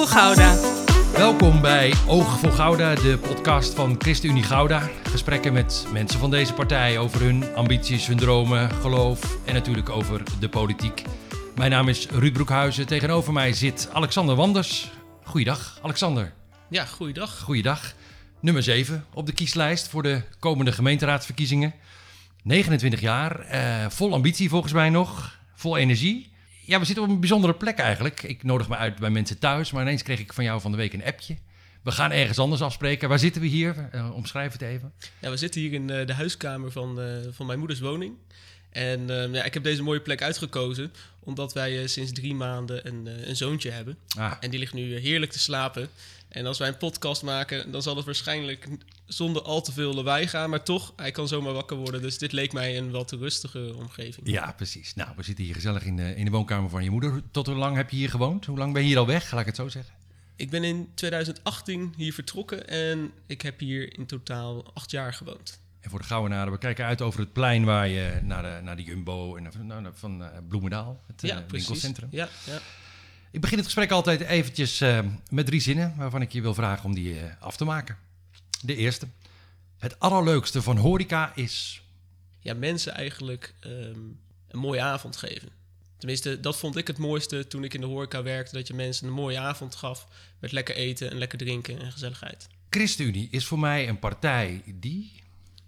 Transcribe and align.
voor 0.00 0.08
Gouda. 0.08 0.56
Welkom 1.12 1.60
bij 1.60 1.94
Oog 2.06 2.38
voor 2.38 2.52
Gouda, 2.52 2.94
de 2.94 3.18
podcast 3.18 3.74
van 3.74 3.96
ChristenUnie 3.98 4.42
Gouda. 4.42 4.90
Gesprekken 5.02 5.52
met 5.52 5.86
mensen 5.92 6.20
van 6.20 6.30
deze 6.30 6.54
partij 6.54 6.98
over 6.98 7.20
hun 7.20 7.54
ambities, 7.54 8.06
hun 8.06 8.16
dromen, 8.16 8.70
geloof 8.70 9.38
en 9.46 9.54
natuurlijk 9.54 9.88
over 9.88 10.22
de 10.38 10.48
politiek. 10.48 11.02
Mijn 11.56 11.70
naam 11.70 11.88
is 11.88 12.06
Ruud 12.06 12.32
Broekhuizen. 12.32 12.86
Tegenover 12.86 13.32
mij 13.32 13.52
zit 13.52 13.88
Alexander 13.92 14.36
Wanders. 14.36 14.90
Goeiedag, 15.22 15.78
Alexander. 15.82 16.32
Ja, 16.68 16.84
goeiedag. 16.84 17.40
Goeiedag. 17.40 17.94
Nummer 18.40 18.62
7 18.62 19.04
op 19.14 19.26
de 19.26 19.32
kieslijst 19.32 19.88
voor 19.88 20.02
de 20.02 20.22
komende 20.38 20.72
gemeenteraadsverkiezingen. 20.72 21.74
29 22.42 23.00
jaar, 23.00 23.40
eh, 23.40 23.86
vol 23.88 24.12
ambitie 24.12 24.48
volgens 24.48 24.72
mij 24.72 24.88
nog, 24.90 25.38
vol 25.54 25.76
energie. 25.76 26.29
Ja, 26.70 26.78
we 26.78 26.84
zitten 26.84 27.04
op 27.04 27.10
een 27.10 27.20
bijzondere 27.20 27.54
plek 27.54 27.78
eigenlijk. 27.78 28.22
Ik 28.22 28.42
nodig 28.42 28.68
me 28.68 28.76
uit 28.76 28.98
bij 28.98 29.10
mensen 29.10 29.38
thuis, 29.38 29.72
maar 29.72 29.82
ineens 29.82 30.02
kreeg 30.02 30.18
ik 30.18 30.32
van 30.32 30.44
jou 30.44 30.60
van 30.60 30.70
de 30.70 30.76
week 30.76 30.92
een 30.92 31.04
appje. 31.04 31.36
We 31.82 31.90
gaan 31.90 32.10
ergens 32.10 32.38
anders 32.38 32.62
afspreken. 32.62 33.08
Waar 33.08 33.18
zitten 33.18 33.42
we 33.42 33.48
hier? 33.48 33.88
Uh, 33.94 34.14
omschrijf 34.14 34.52
het 34.52 34.62
even. 34.62 34.92
Ja, 35.20 35.30
we 35.30 35.36
zitten 35.36 35.60
hier 35.60 35.72
in 35.72 35.90
uh, 35.90 36.06
de 36.06 36.14
huiskamer 36.14 36.72
van, 36.72 37.00
uh, 37.00 37.06
van 37.30 37.46
mijn 37.46 37.58
moeders 37.58 37.80
woning. 37.80 38.14
En 38.70 39.06
ja, 39.32 39.44
ik 39.44 39.54
heb 39.54 39.62
deze 39.62 39.82
mooie 39.82 40.00
plek 40.00 40.22
uitgekozen 40.22 40.92
omdat 41.20 41.52
wij 41.52 41.86
sinds 41.86 42.12
drie 42.12 42.34
maanden 42.34 42.86
een, 42.86 43.28
een 43.28 43.36
zoontje 43.36 43.70
hebben. 43.70 43.96
Ah. 44.18 44.32
En 44.40 44.50
die 44.50 44.58
ligt 44.58 44.74
nu 44.74 44.98
heerlijk 44.98 45.32
te 45.32 45.38
slapen. 45.38 45.88
En 46.30 46.46
als 46.46 46.58
wij 46.58 46.68
een 46.68 46.76
podcast 46.76 47.22
maken, 47.22 47.70
dan 47.70 47.82
zal 47.82 47.96
het 47.96 48.04
waarschijnlijk 48.04 48.68
zonder 49.06 49.42
al 49.42 49.62
te 49.62 49.72
veel 49.72 49.94
lawaai 49.94 50.26
gaan. 50.26 50.50
Maar 50.50 50.62
toch, 50.62 50.92
hij 50.96 51.10
kan 51.10 51.28
zomaar 51.28 51.52
wakker 51.52 51.76
worden. 51.76 52.02
Dus 52.02 52.18
dit 52.18 52.32
leek 52.32 52.52
mij 52.52 52.78
een 52.78 52.90
wat 52.90 53.10
rustige 53.10 53.74
omgeving. 53.76 54.30
Ja, 54.30 54.52
precies. 54.52 54.94
Nou, 54.94 55.10
we 55.16 55.22
zitten 55.22 55.44
hier 55.44 55.54
gezellig 55.54 55.84
in 55.84 55.96
de, 55.96 56.16
in 56.16 56.24
de 56.24 56.30
woonkamer 56.30 56.70
van 56.70 56.84
je 56.84 56.90
moeder. 56.90 57.22
Tot 57.30 57.46
hoe 57.46 57.56
lang 57.56 57.76
heb 57.76 57.90
je 57.90 57.96
hier 57.96 58.10
gewoond? 58.10 58.46
Hoe 58.46 58.58
lang 58.58 58.72
ben 58.72 58.82
je 58.82 58.88
hier 58.88 58.98
al 58.98 59.06
weg? 59.06 59.30
Laat 59.30 59.40
ik 59.40 59.46
het 59.46 59.56
zo 59.56 59.68
zeggen. 59.68 59.94
Ik 60.36 60.50
ben 60.50 60.64
in 60.64 60.88
2018 60.94 61.94
hier 61.96 62.12
vertrokken 62.12 62.68
en 62.68 63.12
ik 63.26 63.42
heb 63.42 63.58
hier 63.58 63.98
in 63.98 64.06
totaal 64.06 64.74
acht 64.74 64.90
jaar 64.90 65.14
gewoond. 65.14 65.60
En 65.80 65.90
voor 65.90 65.98
de 65.98 66.04
Gouwenaren, 66.04 66.52
we 66.52 66.58
kijken 66.58 66.84
uit 66.84 67.02
over 67.02 67.20
het 67.20 67.32
plein 67.32 67.64
waar 67.64 67.88
je 67.88 68.20
naar 68.22 68.42
de, 68.42 68.62
naar 68.62 68.76
de 68.76 68.82
Jumbo 68.82 69.36
en 69.36 69.50
naar, 69.62 69.90
van 69.94 70.22
uh, 70.22 70.28
Bloemendaal, 70.48 71.00
het 71.06 71.20
ja, 71.22 71.36
uh, 71.36 71.42
winkelcentrum. 71.48 72.08
Ja, 72.12 72.28
ja. 72.46 72.58
Ik 73.32 73.40
begin 73.40 73.56
het 73.56 73.66
gesprek 73.66 73.90
altijd 73.90 74.20
eventjes 74.20 74.80
uh, 74.80 74.98
met 75.30 75.46
drie 75.46 75.60
zinnen 75.60 75.94
waarvan 75.96 76.22
ik 76.22 76.32
je 76.32 76.40
wil 76.40 76.54
vragen 76.54 76.84
om 76.84 76.94
die 76.94 77.14
uh, 77.14 77.22
af 77.40 77.56
te 77.56 77.64
maken. 77.64 77.96
De 78.62 78.76
eerste. 78.76 79.06
Het 79.78 79.98
allerleukste 79.98 80.62
van 80.62 80.76
horeca 80.76 81.34
is... 81.34 81.82
Ja, 82.40 82.54
mensen 82.54 82.94
eigenlijk 82.94 83.54
um, 83.66 84.18
een 84.48 84.58
mooie 84.58 84.80
avond 84.80 85.16
geven. 85.16 85.48
Tenminste, 85.98 86.40
dat 86.40 86.58
vond 86.58 86.76
ik 86.76 86.86
het 86.86 86.98
mooiste 86.98 87.46
toen 87.46 87.64
ik 87.64 87.74
in 87.74 87.80
de 87.80 87.86
horeca 87.86 88.22
werkte. 88.22 88.54
Dat 88.54 88.66
je 88.66 88.74
mensen 88.74 89.06
een 89.06 89.12
mooie 89.12 89.38
avond 89.38 89.74
gaf 89.74 90.06
met 90.38 90.52
lekker 90.52 90.74
eten 90.74 91.10
en 91.10 91.18
lekker 91.18 91.38
drinken 91.38 91.80
en 91.80 91.92
gezelligheid. 91.92 92.48
ChristenUnie 92.70 93.28
is 93.30 93.46
voor 93.46 93.58
mij 93.58 93.88
een 93.88 93.98
partij 93.98 94.62
die... 94.66 95.12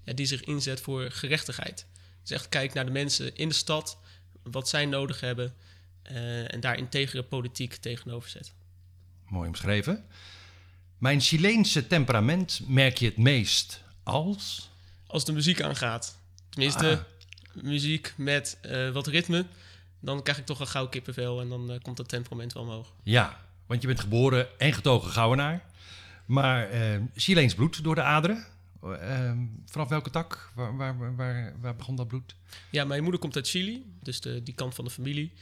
Ja, 0.05 0.13
die 0.13 0.27
zich 0.27 0.45
inzet 0.45 0.81
voor 0.81 1.11
gerechtigheid. 1.11 1.87
Dus 2.23 2.31
echt 2.31 2.49
kijk 2.49 2.73
naar 2.73 2.85
de 2.85 2.91
mensen 2.91 3.37
in 3.37 3.49
de 3.49 3.55
stad, 3.55 3.99
wat 4.43 4.69
zij 4.69 4.87
nodig 4.87 5.21
hebben... 5.21 5.55
Uh, 6.11 6.55
en 6.55 6.61
daar 6.61 6.77
integere 6.77 7.23
politiek 7.23 7.75
tegenover 7.75 8.31
zet. 8.31 8.53
Mooi 9.29 9.49
omschreven. 9.49 10.05
Mijn 10.99 11.21
Chileense 11.21 11.87
temperament 11.87 12.61
merk 12.67 12.99
je 12.99 13.07
het 13.07 13.17
meest 13.17 13.83
als? 14.03 14.71
Als 15.07 15.25
de 15.25 15.33
muziek 15.33 15.63
aangaat. 15.63 16.19
Tenminste, 16.49 17.05
ah. 17.55 17.63
muziek 17.63 18.15
met 18.17 18.59
uh, 18.67 18.91
wat 18.91 19.07
ritme. 19.07 19.47
Dan 20.01 20.23
krijg 20.23 20.39
ik 20.39 20.47
toch 20.47 20.61
een 20.61 20.67
gauw 20.67 20.89
kippenvel 20.89 21.41
en 21.41 21.49
dan 21.49 21.73
uh, 21.73 21.79
komt 21.83 21.97
dat 21.97 22.09
temperament 22.09 22.53
wel 22.53 22.63
omhoog. 22.63 22.93
Ja, 23.03 23.41
want 23.67 23.81
je 23.81 23.87
bent 23.87 24.01
geboren 24.01 24.59
en 24.59 24.73
getogen 24.73 25.11
Gouwenaar. 25.11 25.65
Maar 26.27 26.69
Chileens 27.15 27.55
bloed 27.55 27.85
door 27.85 27.95
de 27.95 28.03
aderen. 28.03 28.47
vanaf 29.67 29.89
welke 29.89 30.11
tak? 30.11 30.53
Waar, 30.55 30.77
waar, 30.77 31.17
waar, 31.17 31.55
waar, 31.61 31.77
begon 31.77 31.97
dat 31.97 32.09
bloed? 32.09 32.35
Ja, 32.71 32.85
mijn 32.85 33.03
moeder 33.03 33.21
komt 33.21 33.37
uit 33.37 33.49
Chili, 33.49 33.85
dus 34.03 34.21
de, 34.21 34.43
die 34.43 34.55
kant 34.55 34.75
van 34.75 34.85
de 34.85 34.91
familie. 34.91 35.33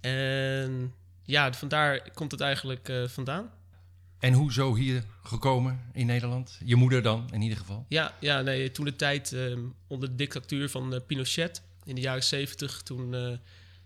En 0.00 0.94
ja, 1.22 1.52
vandaar 1.52 2.10
komt 2.14 2.30
het 2.30 2.40
eigenlijk 2.40 2.88
uh, 2.88 3.08
vandaan. 3.08 3.50
En 4.18 4.32
hoezo 4.32 4.74
hier 4.74 5.04
gekomen 5.22 5.80
in 5.92 6.06
Nederland? 6.06 6.58
Je 6.64 6.76
moeder 6.76 7.02
dan, 7.02 7.28
in 7.32 7.42
ieder 7.42 7.58
geval? 7.58 7.86
Ja, 7.88 8.14
ja 8.20 8.40
nee, 8.40 8.70
toen 8.70 8.84
de 8.84 8.96
tijd 8.96 9.32
uh, 9.32 9.58
onder 9.86 10.08
de 10.08 10.14
dictatuur 10.14 10.68
van 10.68 10.94
uh, 10.94 11.00
Pinochet 11.06 11.62
in 11.84 11.94
de 11.94 12.00
jaren 12.00 12.24
zeventig... 12.24 12.82
toen 12.82 13.12
uh, 13.14 13.36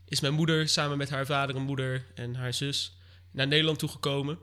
is 0.09 0.21
mijn 0.21 0.35
moeder 0.35 0.69
samen 0.69 0.99
met 0.99 1.11
haar 1.11 1.27
vader 1.27 1.57
en 1.57 1.63
moeder 1.63 2.07
en 2.15 2.35
haar 2.35 2.55
zus 2.55 2.97
naar 3.31 3.47
Nederland 3.47 3.79
toegekomen. 3.79 4.39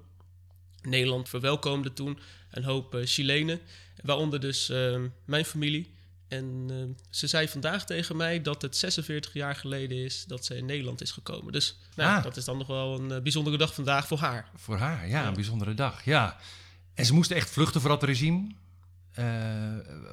Nederland 0.82 1.30
verwelkomde 1.30 1.94
toen 1.94 2.20
een 2.52 2.64
hoop 2.64 3.02
Chilenen, 3.04 3.60
waaronder 4.04 4.40
dus 4.40 4.68
mijn 5.26 5.46
familie... 5.46 5.94
En 6.32 6.68
uh, 6.72 6.84
ze 7.10 7.28
zei 7.28 7.48
vandaag 7.48 7.86
tegen 7.86 8.16
mij 8.18 8.42
dat 8.42 8.62
het 8.62 8.78
46 8.78 9.34
jaar 9.34 9.56
geleden 9.56 9.98
is 9.98 10.26
dat 10.26 10.46
ze 10.46 10.58
in 10.58 10.66
Nederland 10.66 11.02
is 11.02 11.12
gekomen. 11.12 11.54
Dus 11.54 11.78
nou, 11.96 12.18
ah. 12.18 12.24
dat 12.24 12.38
is 12.38 12.46
dan 12.46 12.58
nog 12.58 12.68
wel 12.68 13.00
een 13.00 13.12
uh, 13.12 13.22
bijzondere 13.22 13.58
dag 13.58 13.74
vandaag 13.74 14.08
voor 14.08 14.18
haar. 14.18 14.50
Voor 14.56 14.78
haar, 14.78 15.08
ja, 15.08 15.28
een 15.28 15.34
bijzondere 15.34 15.74
dag, 15.74 16.06
ja. 16.06 16.38
En 16.94 17.06
ze 17.06 17.14
moesten 17.14 17.36
echt 17.36 17.50
vluchten 17.50 17.82
voor 17.82 17.90
dat 17.90 18.04
regime? 18.04 18.52
Uh, 19.20 19.26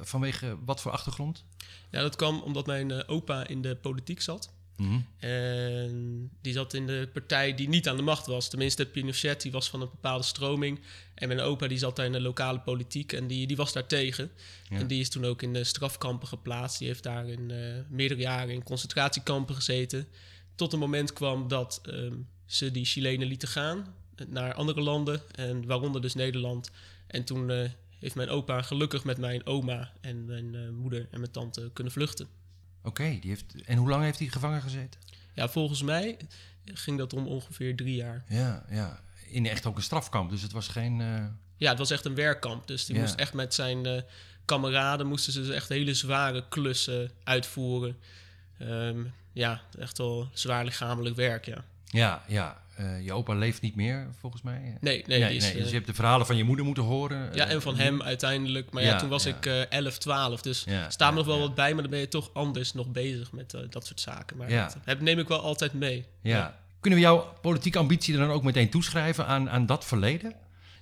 vanwege 0.01 0.57
wat 0.65 0.81
voor 0.81 0.91
achtergrond? 0.91 1.45
Ja, 1.91 2.01
dat 2.01 2.15
kwam 2.15 2.41
omdat 2.41 2.65
mijn 2.65 3.07
opa 3.07 3.47
in 3.47 3.61
de 3.61 3.75
politiek 3.75 4.21
zat. 4.21 4.53
Mhm. 4.79 4.99
En 5.17 6.29
die 6.41 6.53
zat 6.53 6.73
in 6.73 6.87
de 6.87 7.09
partij 7.13 7.55
die 7.55 7.69
niet 7.69 7.87
aan 7.87 7.95
de 7.95 8.01
macht 8.01 8.25
was. 8.25 8.49
Tenminste, 8.49 8.85
Pinochet 8.85 9.41
die 9.41 9.51
was 9.51 9.69
van 9.69 9.81
een 9.81 9.89
bepaalde 9.89 10.23
stroming. 10.23 10.79
En 11.13 11.27
mijn 11.27 11.39
opa 11.39 11.67
die 11.67 11.77
zat 11.77 11.95
daar 11.95 12.05
in 12.05 12.11
de 12.11 12.21
lokale 12.21 12.59
politiek 12.59 13.13
en 13.13 13.27
die, 13.27 13.47
die 13.47 13.55
was 13.55 13.73
daar 13.73 13.87
tegen. 13.87 14.31
En 14.69 14.87
die 14.87 14.99
is 14.99 15.09
toen 15.09 15.25
ook 15.25 15.41
in 15.41 15.53
de 15.53 15.63
strafkampen 15.63 16.27
geplaatst. 16.27 16.79
Die 16.79 16.87
heeft 16.87 17.03
daar 17.03 17.27
in 17.27 17.49
uh, 17.49 17.57
meerdere 17.89 18.21
jaren 18.21 18.53
in 18.53 18.63
concentratiekampen 18.63 19.55
gezeten. 19.55 20.07
Tot 20.55 20.73
een 20.73 20.79
moment 20.79 21.13
kwam 21.13 21.47
dat 21.47 21.81
um, 21.87 22.27
ze 22.45 22.71
die 22.71 22.85
Chilenen 22.85 23.27
lieten 23.27 23.47
gaan 23.47 23.95
naar 24.27 24.53
andere 24.53 24.81
landen. 24.81 25.21
En 25.31 25.65
waaronder 25.65 26.01
dus 26.01 26.13
Nederland. 26.13 26.71
En 27.07 27.23
toen 27.23 27.49
uh, 27.49 27.69
heeft 27.99 28.15
mijn 28.15 28.29
opa 28.29 28.61
gelukkig 28.61 29.03
met 29.03 29.17
mijn 29.17 29.45
oma 29.45 29.91
en 30.01 30.25
mijn 30.25 30.53
uh, 30.53 30.69
moeder 30.69 31.07
en 31.11 31.19
mijn 31.19 31.31
tante 31.31 31.69
kunnen 31.73 31.93
vluchten. 31.93 32.38
Oké, 32.83 33.17
die 33.19 33.29
heeft. 33.29 33.63
en 33.65 33.77
hoe 33.77 33.89
lang 33.89 34.03
heeft 34.03 34.19
hij 34.19 34.27
gevangen 34.27 34.61
gezeten? 34.61 34.99
Ja, 35.33 35.49
volgens 35.49 35.81
mij 35.81 36.17
ging 36.65 36.97
dat 36.97 37.13
om 37.13 37.27
ongeveer 37.27 37.75
drie 37.75 37.95
jaar. 37.95 38.23
Ja, 38.27 38.65
ja. 38.69 38.99
In 39.27 39.45
echt 39.45 39.65
ook 39.65 39.75
een 39.75 39.83
strafkamp, 39.83 40.29
dus 40.29 40.41
het 40.41 40.51
was 40.51 40.67
geen... 40.67 40.99
Uh... 40.99 41.25
Ja, 41.55 41.69
het 41.69 41.77
was 41.77 41.91
echt 41.91 42.05
een 42.05 42.15
werkkamp. 42.15 42.67
Dus 42.67 42.85
die 42.85 42.99
moest 42.99 43.15
echt 43.15 43.33
met 43.33 43.53
zijn 43.53 43.87
uh, 43.87 44.01
kameraden... 44.45 45.07
moesten 45.07 45.33
ze 45.33 45.39
dus 45.41 45.49
echt 45.49 45.69
hele 45.69 45.93
zware 45.93 46.47
klussen 46.47 47.11
uitvoeren. 47.23 47.97
Um, 48.61 49.13
ja, 49.33 49.61
echt 49.79 49.97
wel 49.97 50.29
zwaar 50.33 50.63
lichamelijk 50.63 51.15
werk, 51.15 51.45
ja. 51.45 51.65
Ja, 51.89 52.23
ja. 52.27 52.61
Uh, 52.79 53.05
je 53.05 53.13
opa 53.13 53.33
leeft 53.33 53.61
niet 53.61 53.75
meer, 53.75 54.07
volgens 54.19 54.41
mij. 54.41 54.77
Nee, 54.81 55.03
nee. 55.07 55.19
nee, 55.19 55.35
is, 55.35 55.43
nee. 55.43 55.53
Dus 55.53 55.67
je 55.67 55.73
hebt 55.73 55.87
de 55.87 55.93
verhalen 55.93 56.25
van 56.25 56.37
je 56.37 56.43
moeder 56.43 56.65
moeten 56.65 56.83
horen. 56.83 57.35
Ja, 57.35 57.45
en 57.45 57.61
van 57.61 57.77
hem 57.77 58.01
uiteindelijk. 58.01 58.71
Maar 58.71 58.83
ja, 58.83 58.97
toen 58.97 59.09
was 59.09 59.25
ik 59.25 59.45
uh, 59.45 59.71
11, 59.71 59.97
12. 59.97 60.41
Dus 60.41 60.63
ja, 60.65 60.89
staat 60.89 61.11
me 61.11 61.17
nog 61.17 61.25
wel 61.25 61.39
wat 61.39 61.55
bij, 61.55 61.73
maar 61.73 61.81
dan 61.81 61.91
ben 61.91 61.99
je 61.99 62.07
toch 62.07 62.29
anders 62.33 62.73
nog 62.73 62.91
bezig 62.91 63.31
met 63.31 63.53
uh, 63.53 63.61
dat 63.69 63.85
soort 63.85 63.99
zaken. 63.99 64.37
Maar 64.37 64.49
dat 64.49 64.77
heb, 64.83 65.01
neem 65.01 65.19
ik 65.19 65.27
wel 65.27 65.41
altijd 65.41 65.73
mee. 65.73 66.05
Ja. 66.21 66.59
Kunnen 66.79 66.99
we 66.99 67.05
jouw 67.05 67.33
politieke 67.41 67.77
ambitie 67.77 68.17
dan 68.17 68.29
ook 68.29 68.43
meteen 68.43 68.69
toeschrijven 68.69 69.25
aan, 69.25 69.49
aan 69.49 69.65
dat 69.65 69.85
verleden? 69.85 70.33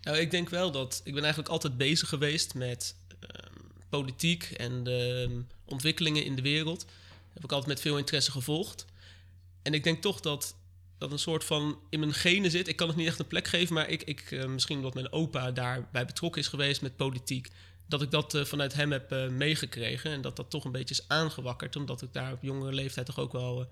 Nou, 0.01 0.17
ik 0.17 0.31
denk 0.31 0.49
wel 0.49 0.71
dat... 0.71 1.01
Ik 1.03 1.13
ben 1.13 1.23
eigenlijk 1.23 1.51
altijd 1.51 1.77
bezig 1.77 2.09
geweest 2.09 2.53
met 2.53 2.95
ehm, 3.19 3.53
politiek 3.89 4.43
en 4.43 4.83
de 4.83 5.27
ehm, 5.29 5.41
ontwikkelingen 5.65 6.25
in 6.25 6.35
de 6.35 6.41
wereld. 6.41 6.79
Dat 6.79 7.33
heb 7.33 7.43
ik 7.43 7.51
altijd 7.51 7.69
met 7.69 7.81
veel 7.81 7.97
interesse 7.97 8.31
gevolgd. 8.31 8.85
En 9.61 9.73
ik 9.73 9.83
denk 9.83 10.01
toch 10.01 10.19
dat 10.19 10.55
dat 10.97 11.11
een 11.11 11.19
soort 11.19 11.43
van 11.43 11.79
in 11.89 11.99
mijn 11.99 12.13
genen 12.13 12.51
zit. 12.51 12.67
Ik 12.67 12.75
kan 12.75 12.87
het 12.87 12.97
niet 12.97 13.07
echt 13.07 13.19
een 13.19 13.27
plek 13.27 13.47
geven, 13.47 13.73
maar 13.73 13.89
ik, 13.89 14.03
ik 14.03 14.31
uh, 14.31 14.45
misschien 14.45 14.77
omdat 14.77 14.93
mijn 14.93 15.11
opa 15.11 15.51
daarbij 15.51 16.05
betrokken 16.05 16.41
is 16.41 16.47
geweest 16.47 16.81
met 16.81 16.95
politiek, 16.95 17.49
dat 17.87 18.01
ik 18.01 18.11
dat 18.11 18.33
uh, 18.33 18.43
vanuit 18.43 18.73
hem 18.73 18.91
heb 18.91 19.11
uh, 19.11 19.27
meegekregen 19.27 20.11
en 20.11 20.21
dat 20.21 20.35
dat 20.35 20.49
toch 20.49 20.65
een 20.65 20.71
beetje 20.71 20.95
is 20.95 21.07
aangewakkerd, 21.07 21.75
omdat 21.75 22.01
ik 22.01 22.13
daar 22.13 22.31
op 22.31 22.41
jongere 22.41 22.73
leeftijd 22.73 23.05
toch 23.05 23.19
ook 23.19 23.31
wel 23.31 23.71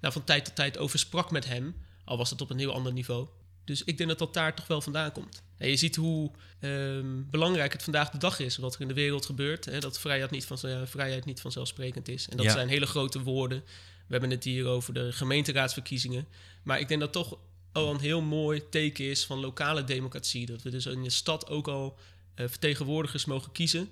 nou, 0.00 0.12
van 0.12 0.24
tijd 0.24 0.44
tot 0.44 0.56
tijd 0.56 0.78
over 0.78 0.98
sprak 0.98 1.30
met 1.30 1.46
hem, 1.46 1.74
al 2.04 2.16
was 2.16 2.30
het 2.30 2.40
op 2.40 2.50
een 2.50 2.58
heel 2.58 2.72
ander 2.72 2.92
niveau. 2.92 3.26
Dus 3.64 3.84
ik 3.84 3.96
denk 3.96 4.08
dat 4.08 4.18
dat 4.18 4.34
daar 4.34 4.54
toch 4.54 4.66
wel 4.66 4.80
vandaan 4.80 5.12
komt. 5.12 5.42
En 5.56 5.68
je 5.68 5.76
ziet 5.76 5.96
hoe 5.96 6.30
um, 6.60 7.26
belangrijk 7.30 7.72
het 7.72 7.82
vandaag 7.82 8.10
de 8.10 8.18
dag 8.18 8.38
is, 8.38 8.56
wat 8.56 8.74
er 8.74 8.80
in 8.80 8.88
de 8.88 8.94
wereld 8.94 9.26
gebeurt. 9.26 9.64
Hè, 9.64 9.78
dat 9.78 9.98
vrijheid 9.98 10.30
niet, 10.30 10.44
van, 10.44 10.58
vrijheid 10.84 11.24
niet 11.24 11.40
vanzelfsprekend 11.40 12.08
is. 12.08 12.28
En 12.28 12.36
dat 12.36 12.46
ja. 12.46 12.52
zijn 12.52 12.68
hele 12.68 12.86
grote 12.86 13.22
woorden. 13.22 13.64
We 14.12 14.18
hebben 14.18 14.36
het 14.36 14.44
hier 14.44 14.66
over 14.66 14.94
de 14.94 15.12
gemeenteraadsverkiezingen. 15.12 16.26
Maar 16.62 16.80
ik 16.80 16.88
denk 16.88 17.00
dat 17.00 17.12
toch 17.12 17.38
al 17.72 17.90
een 17.90 18.00
heel 18.00 18.20
mooi 18.20 18.68
teken 18.68 19.04
is 19.04 19.24
van 19.24 19.38
lokale 19.38 19.84
democratie. 19.84 20.46
Dat 20.46 20.62
we 20.62 20.70
dus 20.70 20.86
in 20.86 21.02
de 21.02 21.10
stad 21.10 21.48
ook 21.48 21.68
al 21.68 21.98
uh, 22.36 22.48
vertegenwoordigers 22.48 23.24
mogen 23.24 23.52
kiezen. 23.52 23.88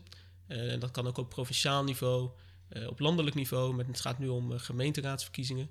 Uh, 0.48 0.72
en 0.72 0.78
dat 0.80 0.90
kan 0.90 1.06
ook 1.06 1.18
op 1.18 1.28
provinciaal 1.28 1.84
niveau, 1.84 2.30
uh, 2.72 2.86
op 2.88 3.00
landelijk 3.00 3.36
niveau. 3.36 3.74
Maar 3.74 3.86
het 3.86 4.00
gaat 4.00 4.18
nu 4.18 4.28
om 4.28 4.58
gemeenteraadsverkiezingen. 4.58 5.70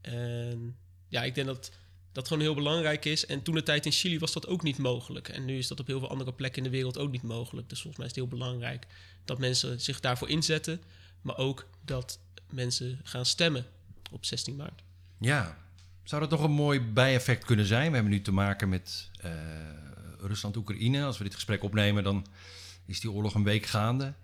En 0.00 0.76
ja, 1.08 1.22
ik 1.22 1.34
denk 1.34 1.46
dat 1.46 1.70
Dat 2.12 2.28
gewoon 2.28 2.42
heel 2.42 2.54
belangrijk 2.54 3.04
is. 3.04 3.26
En 3.26 3.42
toen 3.42 3.54
de 3.54 3.62
tijd 3.62 3.86
in 3.86 3.92
Chili 3.92 4.18
was 4.18 4.32
dat 4.32 4.46
ook 4.46 4.62
niet 4.62 4.78
mogelijk. 4.78 5.28
En 5.28 5.44
nu 5.44 5.58
is 5.58 5.68
dat 5.68 5.80
op 5.80 5.86
heel 5.86 5.98
veel 5.98 6.10
andere 6.10 6.32
plekken 6.32 6.64
in 6.64 6.70
de 6.70 6.76
wereld 6.76 6.98
ook 6.98 7.10
niet 7.10 7.22
mogelijk. 7.22 7.68
Dus 7.68 7.80
volgens 7.80 7.96
mij 7.96 8.06
is 8.10 8.16
het 8.16 8.24
heel 8.24 8.38
belangrijk 8.38 8.86
dat 9.24 9.38
mensen 9.38 9.80
zich 9.80 10.00
daarvoor 10.00 10.28
inzetten. 10.28 10.82
Maar 11.20 11.36
ook 11.36 11.68
dat 11.84 12.18
mensen 12.50 13.00
gaan 13.02 13.26
stemmen 13.26 13.66
op 14.14 14.24
16 14.24 14.56
maart. 14.56 14.82
Ja, 15.20 15.58
zou 16.04 16.20
dat 16.20 16.30
nog 16.30 16.42
een 16.42 16.50
mooi 16.50 16.80
bijeffect 16.80 17.44
kunnen 17.44 17.66
zijn? 17.66 17.88
We 17.88 17.94
hebben 17.94 18.12
nu 18.12 18.22
te 18.22 18.32
maken 18.32 18.68
met 18.68 19.10
uh, 19.24 19.30
Rusland-Oekraïne. 20.18 21.04
Als 21.04 21.18
we 21.18 21.24
dit 21.24 21.34
gesprek 21.34 21.62
opnemen, 21.62 22.04
dan 22.04 22.26
is 22.86 23.00
die 23.00 23.10
oorlog 23.10 23.34
een 23.34 23.44
week 23.44 23.66
gaande. 23.66 24.14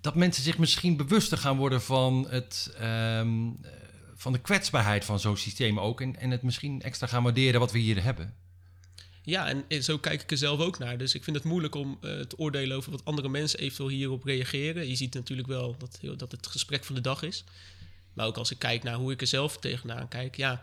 Dat 0.00 0.14
mensen 0.14 0.42
zich 0.42 0.58
misschien 0.58 0.96
bewuster 0.96 1.38
gaan 1.38 1.56
worden 1.56 1.82
van, 1.82 2.26
het, 2.28 2.76
um, 2.82 3.60
van 4.14 4.32
de 4.32 4.38
kwetsbaarheid 4.38 5.04
van 5.04 5.20
zo'n 5.20 5.36
systeem 5.36 5.80
ook. 5.80 6.00
En, 6.00 6.16
en 6.16 6.30
het 6.30 6.42
misschien 6.42 6.82
extra 6.82 7.06
gaan 7.06 7.22
waarderen 7.22 7.60
wat 7.60 7.72
we 7.72 7.78
hier 7.78 8.02
hebben. 8.02 8.34
Ja, 9.22 9.54
en 9.68 9.84
zo 9.84 9.98
kijk 9.98 10.22
ik 10.22 10.30
er 10.30 10.36
zelf 10.36 10.60
ook 10.60 10.78
naar. 10.78 10.98
Dus 10.98 11.14
ik 11.14 11.24
vind 11.24 11.36
het 11.36 11.44
moeilijk 11.44 11.74
om 11.74 11.98
uh, 12.00 12.20
te 12.20 12.38
oordelen 12.38 12.76
over 12.76 12.90
wat 12.90 13.04
andere 13.04 13.28
mensen 13.28 13.58
eventueel 13.58 13.88
hierop 13.88 14.24
reageren. 14.24 14.88
Je 14.88 14.96
ziet 14.96 15.14
natuurlijk 15.14 15.48
wel 15.48 15.76
dat, 15.78 15.98
dat 16.16 16.32
het 16.32 16.46
gesprek 16.46 16.84
van 16.84 16.94
de 16.94 17.00
dag 17.00 17.22
is. 17.22 17.44
Maar 18.12 18.26
ook 18.26 18.36
als 18.36 18.50
ik 18.50 18.58
kijk 18.58 18.82
naar 18.82 18.94
hoe 18.94 19.12
ik 19.12 19.20
er 19.20 19.26
zelf 19.26 19.56
tegenaan 19.56 20.08
kijk, 20.08 20.36
ja, 20.36 20.62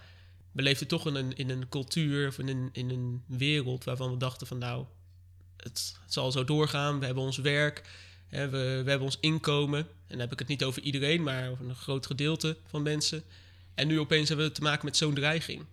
we 0.51 0.61
leefden 0.61 0.87
toch 0.87 1.07
in 1.07 1.15
een, 1.15 1.35
in 1.35 1.49
een 1.49 1.69
cultuur 1.69 2.27
of 2.27 2.39
in 2.39 2.47
een, 2.47 2.69
in 2.71 2.89
een 2.89 3.23
wereld 3.25 3.83
waarvan 3.83 4.11
we 4.11 4.17
dachten 4.17 4.47
van 4.47 4.57
nou, 4.57 4.85
het, 5.57 5.95
zal 6.07 6.31
zo 6.31 6.43
doorgaan. 6.43 6.99
We 6.99 7.05
hebben 7.05 7.23
ons 7.23 7.37
werk, 7.37 7.89
we, 8.29 8.37
hebben 8.85 9.01
ons 9.01 9.17
inkomen. 9.19 9.79
En 9.79 9.87
dan 10.07 10.19
heb 10.19 10.31
ik 10.31 10.39
het 10.39 10.47
niet 10.47 10.63
over 10.63 10.81
iedereen, 10.81 11.23
maar 11.23 11.49
over 11.49 11.69
een 11.69 11.75
groot 11.75 12.05
gedeelte 12.05 12.57
van 12.67 12.81
mensen. 12.81 13.23
En 13.75 13.87
nu 13.87 13.99
opeens 13.99 14.27
hebben 14.27 14.47
we 14.47 14.51
te 14.51 14.61
maken 14.61 14.85
met 14.85 14.97
zo'n 14.97 15.13
dreiging. 15.13 15.65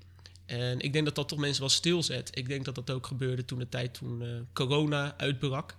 En 0.47 0.81
ik 0.81 0.93
denk 0.93 1.05
dat 1.05 1.15
dat 1.15 1.29
toch 1.29 1.39
mensen 1.39 1.61
wel 1.61 1.71
stilzet. 1.71 2.31
Ik 2.37 2.49
denk 2.49 2.65
dat 2.65 2.75
dat 2.75 2.91
ook 2.91 3.07
gebeurde 3.07 3.45
toen 3.45 3.59
de 3.59 3.69
tijd 3.69 3.95
toen 3.95 4.23
uh, 4.23 4.29
corona 4.53 5.15
uitbrak. 5.17 5.77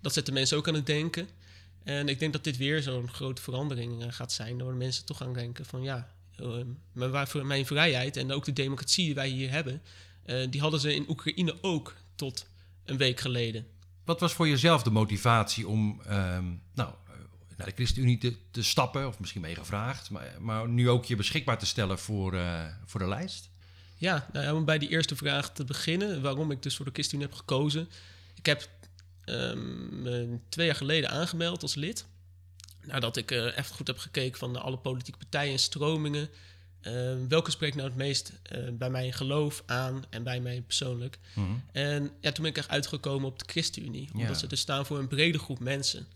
Dat 0.00 0.12
zette 0.12 0.32
mensen 0.32 0.56
ook 0.56 0.68
aan 0.68 0.74
het 0.74 0.86
denken. 0.86 1.28
En 1.84 2.08
ik 2.08 2.18
denk 2.18 2.32
dat 2.32 2.44
dit 2.44 2.56
weer 2.56 2.82
zo'n 2.82 3.08
grote 3.08 3.42
verandering 3.42 4.02
uh, 4.02 4.06
gaat 4.10 4.32
zijn. 4.32 4.64
Waar 4.64 4.74
mensen 4.74 5.04
toch 5.04 5.16
gaan 5.16 5.32
denken 5.32 5.66
van 5.66 5.82
ja, 5.82 6.14
uh, 6.40 7.42
mijn 7.42 7.66
vrijheid 7.66 8.16
en 8.16 8.32
ook 8.32 8.44
de 8.44 8.52
democratie 8.52 9.04
die 9.04 9.14
wij 9.14 9.28
hier 9.28 9.50
hebben... 9.50 9.82
die 10.50 10.60
hadden 10.60 10.80
ze 10.80 10.94
in 10.94 11.04
Oekraïne 11.08 11.58
ook 11.60 11.94
tot 12.14 12.46
een 12.84 12.96
week 12.96 13.20
geleden. 13.20 13.66
Wat 14.04 14.20
was 14.20 14.32
voor 14.32 14.48
jezelf 14.48 14.82
de 14.82 14.90
motivatie 14.90 15.68
om 15.68 16.00
ehm, 16.06 16.44
nou, 16.74 16.92
naar 17.56 17.66
de 17.66 17.72
ChristenUnie 17.74 18.18
te, 18.18 18.36
te, 18.50 18.62
stappen? 18.62 19.06
Of 19.08 19.20
misschien 19.20 19.40
meegevraagd, 19.40 20.10
maar, 20.10 20.36
maar 20.40 20.68
nu 20.68 20.88
ook 20.88 21.04
je 21.04 21.16
beschikbaar 21.16 21.58
te 21.58 21.66
stellen 21.66 21.98
voor, 21.98 22.38
voor 22.84 23.00
de 23.00 23.08
lijst? 23.08 23.50
Ja, 23.96 24.28
nou, 24.32 24.56
om 24.56 24.64
bij 24.64 24.78
die 24.78 24.88
eerste 24.88 25.16
vraag 25.16 25.52
te 25.52 25.64
beginnen, 25.64 26.22
waarom 26.22 26.50
ik 26.50 26.62
dus 26.62 26.76
voor 26.76 26.84
de 26.84 26.90
ChristenUnie 26.92 27.28
heb 27.28 27.36
gekozen. 27.38 27.88
Ik 28.34 28.46
heb 28.46 28.68
um, 29.26 30.42
twee 30.48 30.66
jaar 30.66 30.74
geleden 30.74 31.10
aangemeld 31.10 31.62
als 31.62 31.74
lid. 31.74 32.06
Nadat 32.82 33.16
ik 33.16 33.30
uh, 33.30 33.44
even 33.44 33.74
goed 33.74 33.86
heb 33.86 33.98
gekeken 33.98 34.38
van 34.38 34.62
alle 34.62 34.76
politieke 34.78 35.18
partijen 35.18 35.52
en 35.52 35.58
stromingen. 35.58 36.28
Uh, 36.82 37.12
welke 37.28 37.50
spreekt 37.50 37.76
nou 37.76 37.88
het 37.88 37.96
meest 37.96 38.32
uh, 38.52 38.68
bij 38.72 38.90
mijn 38.90 39.12
geloof 39.12 39.62
aan 39.66 40.04
en 40.10 40.22
bij 40.22 40.40
mij 40.40 40.60
persoonlijk? 40.60 41.18
Mm 41.34 41.44
-hmm. 41.44 41.62
En 41.72 42.10
ja, 42.20 42.32
toen 42.32 42.42
ben 42.42 42.52
ik 42.52 42.58
echt 42.58 42.68
uitgekomen 42.68 43.28
op 43.28 43.38
de 43.38 43.44
ChristenUnie. 43.48 44.08
Omdat 44.12 44.28
ja. 44.28 44.34
ze 44.34 44.46
dus 44.46 44.60
staan 44.60 44.86
voor 44.86 44.98
een 44.98 45.08
brede 45.08 45.38
groep 45.38 45.58
mensen. 45.58 46.06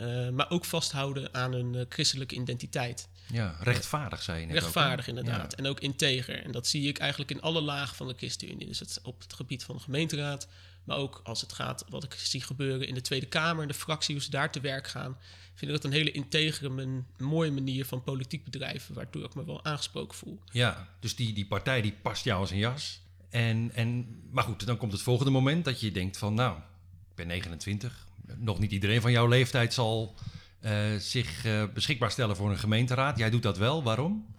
Uh, 0.00 0.28
maar 0.28 0.50
ook 0.50 0.64
vasthouden 0.64 1.34
aan 1.34 1.52
hun 1.52 1.86
christelijke 1.88 2.34
identiteit. 2.34 3.08
Ja, 3.32 3.56
rechtvaardig 3.60 4.22
zijn. 4.22 4.46
je 4.46 4.52
Rechtvaardig 4.52 5.08
ook, 5.08 5.16
inderdaad. 5.16 5.50
Ja. 5.50 5.56
En 5.56 5.66
ook 5.66 5.80
integer. 5.80 6.44
En 6.44 6.50
dat 6.50 6.66
zie 6.66 6.88
ik 6.88 6.98
eigenlijk 6.98 7.30
in 7.30 7.40
alle 7.40 7.60
lagen 7.60 7.96
van 7.96 8.08
de 8.08 8.14
ChristenUnie. 8.16 8.66
Dus 8.66 8.78
het, 8.78 9.00
op 9.02 9.20
het 9.20 9.32
gebied 9.32 9.64
van 9.64 9.76
de 9.76 9.82
gemeenteraad, 9.82 10.48
maar 10.88 10.96
ook 10.96 11.20
als 11.24 11.40
het 11.40 11.52
gaat 11.52 11.84
wat 11.88 12.04
ik 12.04 12.14
zie 12.14 12.40
gebeuren 12.40 12.88
in 12.88 12.94
de 12.94 13.00
Tweede 13.00 13.26
Kamer, 13.26 13.66
de 13.66 13.74
fractie, 13.74 14.14
hoe 14.14 14.24
ze 14.24 14.30
daar 14.30 14.52
te 14.52 14.60
werk 14.60 14.86
gaan. 14.86 15.16
Vind 15.54 15.70
ik 15.70 15.76
dat 15.76 15.84
een 15.84 15.96
hele 15.98 16.10
integere, 16.10 16.82
een 16.82 17.06
mooie 17.18 17.50
manier 17.50 17.84
van 17.84 18.02
politiek 18.02 18.44
bedrijven, 18.44 18.94
waardoor 18.94 19.24
ik 19.24 19.34
me 19.34 19.44
wel 19.44 19.64
aangesproken 19.64 20.18
voel. 20.18 20.40
Ja, 20.52 20.88
dus 21.00 21.16
die, 21.16 21.32
die 21.32 21.46
partij 21.46 21.80
die 21.82 21.94
past 22.02 22.24
jou 22.24 22.40
als 22.40 22.50
een 22.50 22.58
jas. 22.58 23.00
En, 23.30 23.70
en, 23.74 24.06
maar 24.30 24.44
goed, 24.44 24.66
dan 24.66 24.76
komt 24.76 24.92
het 24.92 25.02
volgende 25.02 25.30
moment 25.30 25.64
dat 25.64 25.80
je 25.80 25.92
denkt 25.92 26.16
van, 26.16 26.34
nou, 26.34 26.58
ik 27.10 27.14
ben 27.14 27.26
29. 27.26 28.06
Nog 28.36 28.58
niet 28.58 28.72
iedereen 28.72 29.00
van 29.00 29.10
jouw 29.10 29.26
leeftijd 29.26 29.74
zal 29.74 30.14
uh, 30.60 30.96
zich 30.98 31.44
uh, 31.44 31.64
beschikbaar 31.74 32.10
stellen 32.10 32.36
voor 32.36 32.50
een 32.50 32.58
gemeenteraad. 32.58 33.18
Jij 33.18 33.30
doet 33.30 33.42
dat 33.42 33.58
wel, 33.58 33.82
waarom? 33.82 34.34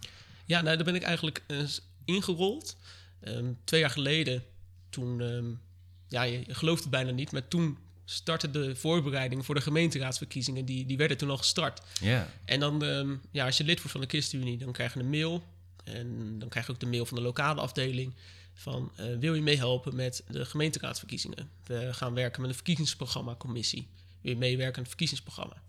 Ja, 0.46 0.60
nou, 0.60 0.76
daar 0.76 0.84
ben 0.84 0.94
ik 0.94 1.02
eigenlijk 1.02 1.42
uh, 1.46 1.60
ingerold. 2.04 2.76
Um, 3.22 3.58
twee 3.64 3.80
jaar 3.80 3.90
geleden, 3.90 4.44
toen, 4.88 5.20
um, 5.20 5.60
ja, 6.10 6.22
je, 6.22 6.42
je, 6.46 6.54
gelooft 6.54 6.80
het 6.80 6.90
bijna 6.90 7.10
niet, 7.10 7.32
maar 7.32 7.48
toen 7.48 7.78
startte 8.04 8.50
de 8.50 8.76
voorbereiding 8.76 9.44
voor 9.44 9.54
de 9.54 9.60
gemeenteraadsverkiezingen. 9.60 10.64
Die, 10.64 10.86
die 10.86 10.96
werden 10.96 11.16
toen 11.16 11.30
al 11.30 11.36
gestart. 11.36 11.80
Yeah. 12.00 12.22
En 12.44 12.60
dan, 12.60 12.82
um, 12.82 13.20
ja, 13.30 13.46
als 13.46 13.56
je 13.56 13.64
lid 13.64 13.76
wordt 13.76 13.92
van 13.92 14.00
de 14.00 14.06
ChristenUnie, 14.06 14.58
dan 14.58 14.72
krijg 14.72 14.94
je 14.94 15.00
een 15.00 15.10
mail. 15.10 15.42
En 15.84 16.38
dan 16.38 16.48
krijg 16.48 16.66
je 16.66 16.72
ook 16.72 16.80
de 16.80 16.86
mail 16.86 17.06
van 17.06 17.16
de 17.16 17.22
lokale 17.22 17.60
afdeling. 17.60 18.14
Van 18.54 18.92
wil 19.18 19.34
je 19.34 19.42
meehelpen 19.42 19.94
met 19.94 20.24
de 20.28 20.44
gemeenteraadsverkiezingen? 20.44 21.50
We 21.64 21.88
gaan 21.92 22.14
werken 22.14 22.40
met 22.40 22.50
een 22.50 22.56
verkiezingsprogramma 22.56 23.34
commissie. 23.34 23.88
Wil 24.20 24.32
je 24.32 24.38
meewerken 24.38 24.74
aan 24.74 24.80
het 24.80 24.88
verkiezingsprogramma? 24.88 25.62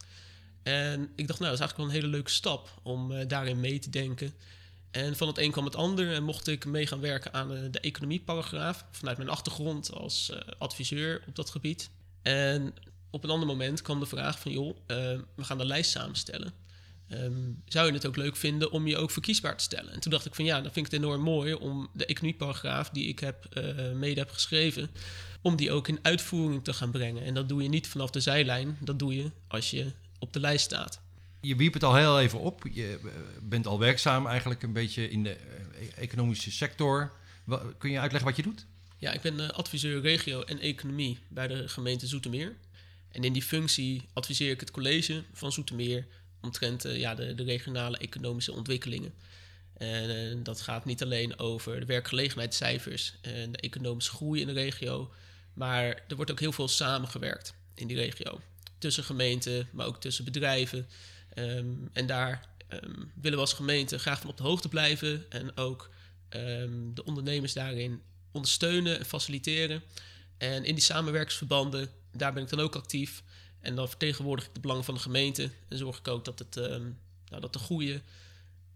En 0.63 1.09
ik 1.15 1.27
dacht, 1.27 1.39
nou, 1.39 1.51
dat 1.51 1.59
is 1.59 1.59
eigenlijk 1.59 1.77
wel 1.77 1.85
een 1.85 1.91
hele 1.91 2.07
leuke 2.07 2.31
stap 2.31 2.79
om 2.83 3.11
uh, 3.11 3.27
daarin 3.27 3.59
mee 3.59 3.79
te 3.79 3.89
denken. 3.89 4.33
En 4.91 5.15
van 5.15 5.27
het 5.27 5.37
een 5.37 5.51
kwam 5.51 5.65
het 5.65 5.75
ander 5.75 6.13
en 6.13 6.23
mocht 6.23 6.47
ik 6.47 6.65
mee 6.65 6.87
gaan 6.87 6.99
werken 6.99 7.33
aan 7.33 7.51
uh, 7.51 7.59
de 7.71 7.79
economieparagraaf. 7.79 8.85
Vanuit 8.91 9.17
mijn 9.17 9.29
achtergrond 9.29 9.93
als 9.93 10.31
uh, 10.33 10.39
adviseur 10.57 11.23
op 11.27 11.35
dat 11.35 11.49
gebied. 11.49 11.89
En 12.21 12.73
op 13.09 13.23
een 13.23 13.29
ander 13.29 13.47
moment 13.47 13.81
kwam 13.81 13.99
de 13.99 14.05
vraag 14.05 14.39
van, 14.39 14.51
joh, 14.51 14.77
we 15.35 15.43
gaan 15.43 15.57
de 15.57 15.65
lijst 15.65 15.91
samenstellen. 15.91 16.53
Um, 17.09 17.61
zou 17.65 17.87
je 17.87 17.93
het 17.93 18.05
ook 18.05 18.15
leuk 18.15 18.35
vinden 18.35 18.71
om 18.71 18.87
je 18.87 18.97
ook 18.97 19.11
verkiesbaar 19.11 19.57
te 19.57 19.63
stellen? 19.63 19.93
En 19.93 19.99
toen 19.99 20.11
dacht 20.11 20.25
ik 20.25 20.35
van 20.35 20.45
ja, 20.45 20.61
dan 20.61 20.71
vind 20.71 20.85
ik 20.85 20.91
het 20.91 21.01
enorm 21.01 21.21
mooi 21.21 21.53
om 21.53 21.89
de 21.93 22.05
economieparagraaf 22.05 22.89
die 22.89 23.07
ik 23.07 23.19
heb, 23.19 23.63
mede 23.95 24.19
heb 24.19 24.29
geschreven, 24.29 24.89
om 25.41 25.55
die 25.55 25.71
ook 25.71 25.87
in 25.87 25.99
uitvoering 26.01 26.63
te 26.63 26.73
gaan 26.73 26.91
brengen. 26.91 27.23
En 27.23 27.33
dat 27.33 27.49
doe 27.49 27.63
je 27.63 27.69
niet 27.69 27.87
vanaf 27.87 28.09
de 28.09 28.19
zijlijn, 28.19 28.77
dat 28.79 28.99
doe 28.99 29.15
je 29.15 29.31
als 29.47 29.71
je 29.71 29.91
op 30.19 30.33
de 30.33 30.39
lijst 30.39 30.65
staat. 30.65 31.01
Je 31.41 31.55
wierp 31.55 31.73
het 31.73 31.83
al 31.83 31.95
heel 31.95 32.19
even 32.19 32.39
op. 32.39 32.63
Je 32.73 32.99
eh, 33.03 33.09
bent 33.41 33.67
al 33.67 33.79
werkzaam 33.79 34.27
eigenlijk 34.27 34.63
een 34.63 34.73
beetje 34.73 35.09
in 35.09 35.23
de 35.23 35.35
eh, 35.35 35.97
economische 35.97 36.51
sector. 36.51 37.11
Kun 37.77 37.91
je 37.91 37.99
uitleggen 37.99 38.29
wat 38.29 38.37
je 38.37 38.43
doet? 38.43 38.65
Ja, 38.97 39.11
ik 39.11 39.21
ben 39.21 39.39
eh, 39.39 39.49
adviseur 39.49 40.01
regio 40.01 40.41
en 40.41 40.59
economie 40.59 41.19
bij 41.27 41.47
de 41.47 41.67
gemeente 41.67 42.07
Zoetermeer. 42.07 42.55
En 43.11 43.23
in 43.23 43.33
die 43.33 43.41
functie 43.41 44.01
adviseer 44.13 44.51
ik 44.51 44.59
het 44.59 44.71
college 44.71 45.23
van 45.33 45.51
Zoetermeer 45.51 46.07
omtrent 46.41 46.83
ja, 46.83 47.15
de, 47.15 47.35
de 47.35 47.43
regionale 47.43 47.97
economische 47.97 48.53
ontwikkelingen. 48.53 49.13
En 49.77 50.43
dat 50.43 50.61
gaat 50.61 50.85
niet 50.85 51.03
alleen 51.03 51.39
over 51.39 51.79
de 51.79 51.85
werkgelegenheidscijfers 51.85 53.15
en 53.21 53.51
de 53.51 53.57
economische 53.57 54.11
groei 54.11 54.41
in 54.41 54.47
de 54.47 54.53
regio, 54.53 55.11
maar 55.53 56.03
er 56.07 56.15
wordt 56.15 56.31
ook 56.31 56.39
heel 56.39 56.51
veel 56.51 56.67
samengewerkt 56.67 57.53
in 57.75 57.87
die 57.87 57.97
regio 57.97 58.39
tussen 58.77 59.03
gemeenten, 59.03 59.67
maar 59.71 59.85
ook 59.85 60.01
tussen 60.01 60.25
bedrijven. 60.25 60.87
Um, 61.35 61.89
en 61.93 62.05
daar 62.05 62.49
um, 62.69 63.11
willen 63.15 63.37
we 63.37 63.43
als 63.43 63.53
gemeente 63.53 63.99
graag 63.99 64.21
van 64.21 64.29
op 64.29 64.37
de 64.37 64.43
hoogte 64.43 64.69
blijven 64.69 65.25
en 65.29 65.57
ook 65.57 65.89
um, 66.29 66.93
de 66.93 67.03
ondernemers 67.03 67.53
daarin 67.53 68.01
ondersteunen 68.31 68.99
en 68.99 69.05
faciliteren. 69.05 69.83
En 70.37 70.65
in 70.65 70.75
die 70.75 70.83
samenwerkingsverbanden, 70.83 71.89
daar 72.11 72.33
ben 72.33 72.43
ik 72.43 72.49
dan 72.49 72.59
ook 72.59 72.75
actief. 72.75 73.23
En 73.59 73.75
dan 73.75 73.87
vertegenwoordig 73.87 74.45
ik 74.45 74.53
de 74.53 74.59
belangen 74.59 74.83
van 74.83 74.93
de 74.93 74.99
gemeente 74.99 75.49
en 75.67 75.77
zorg 75.77 75.97
ik 75.97 76.07
ook 76.07 76.25
dat, 76.25 76.39
het, 76.39 76.55
nou, 76.55 77.41
dat 77.41 77.53
de 77.53 77.59
goede 77.59 78.01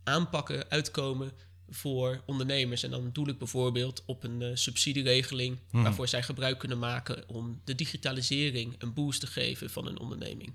aanpakken 0.04 0.70
uitkomen 0.70 1.32
voor 1.70 2.22
ondernemers. 2.26 2.84
En 2.84 2.92
dan 2.92 3.10
doe 3.14 3.30
ik 3.30 3.38
bijvoorbeeld 3.38 4.04
op 4.06 4.24
een 4.24 4.42
uh, 4.42 4.50
subsidieregeling 4.54 5.60
hmm. 5.70 5.84
waarvoor 5.84 6.08
zij 6.08 6.24
gebruik 6.24 6.60
kunnen 6.60 6.80
maken 6.80 7.30
om 7.30 7.62
de 7.64 7.76
digitalisering 7.76 8.76
een 8.78 8.94
boost 8.94 9.20
te 9.20 9.28
geven 9.28 9.70
van 9.70 9.88
een 9.88 10.00
onderneming. 10.00 10.54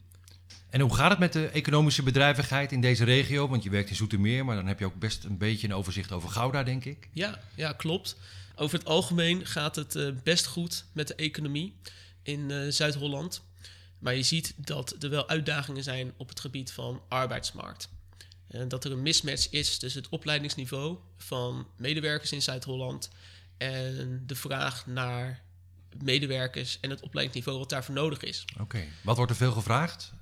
En 0.70 0.80
hoe 0.80 0.94
gaat 0.94 1.10
het 1.10 1.18
met 1.18 1.32
de 1.32 1.46
economische 1.46 2.02
bedrijvigheid 2.02 2.72
in 2.72 2.80
deze 2.80 3.04
regio? 3.04 3.48
Want 3.48 3.62
je 3.62 3.70
werkt 3.70 3.90
in 3.90 3.96
Zoetermeer, 3.96 4.44
maar 4.44 4.56
dan 4.56 4.66
heb 4.66 4.78
je 4.78 4.84
ook 4.84 4.98
best 4.98 5.24
een 5.24 5.38
beetje 5.38 5.66
een 5.66 5.74
overzicht 5.74 6.12
over 6.12 6.28
Gouda, 6.28 6.62
denk 6.62 6.84
ik. 6.84 7.08
Ja, 7.12 7.40
ja 7.54 7.72
klopt. 7.72 8.16
Over 8.54 8.78
het 8.78 8.88
algemeen 8.88 9.46
gaat 9.46 9.76
het 9.76 9.94
uh, 9.94 10.10
best 10.22 10.46
goed 10.46 10.84
met 10.92 11.08
de 11.08 11.14
economie 11.14 11.74
in 12.22 12.50
uh, 12.50 12.70
Zuid-Holland. 12.70 13.42
Maar 13.98 14.14
je 14.14 14.22
ziet 14.22 14.54
dat 14.56 14.96
er 15.00 15.10
wel 15.10 15.28
uitdagingen 15.28 15.82
zijn 15.82 16.12
op 16.16 16.28
het 16.28 16.40
gebied 16.40 16.72
van 16.72 17.02
arbeidsmarkt. 17.08 17.88
En 18.48 18.68
dat 18.68 18.84
er 18.84 18.92
een 18.92 19.02
mismatch 19.02 19.50
is 19.50 19.78
tussen 19.78 20.02
het 20.02 20.10
opleidingsniveau 20.10 20.98
van 21.16 21.66
medewerkers 21.76 22.32
in 22.32 22.42
Zuid-Holland 22.42 23.10
en 23.56 24.22
de 24.26 24.34
vraag 24.34 24.86
naar 24.86 25.42
medewerkers 26.02 26.78
en 26.80 26.90
het 26.90 27.00
opleidingsniveau 27.00 27.58
wat 27.58 27.68
daarvoor 27.68 27.94
nodig 27.94 28.22
is. 28.22 28.44
Oké, 28.60 28.84
wat 29.02 29.16
wordt 29.16 29.30
er 29.30 29.36
veel 29.36 29.52
gevraagd? 29.52 30.12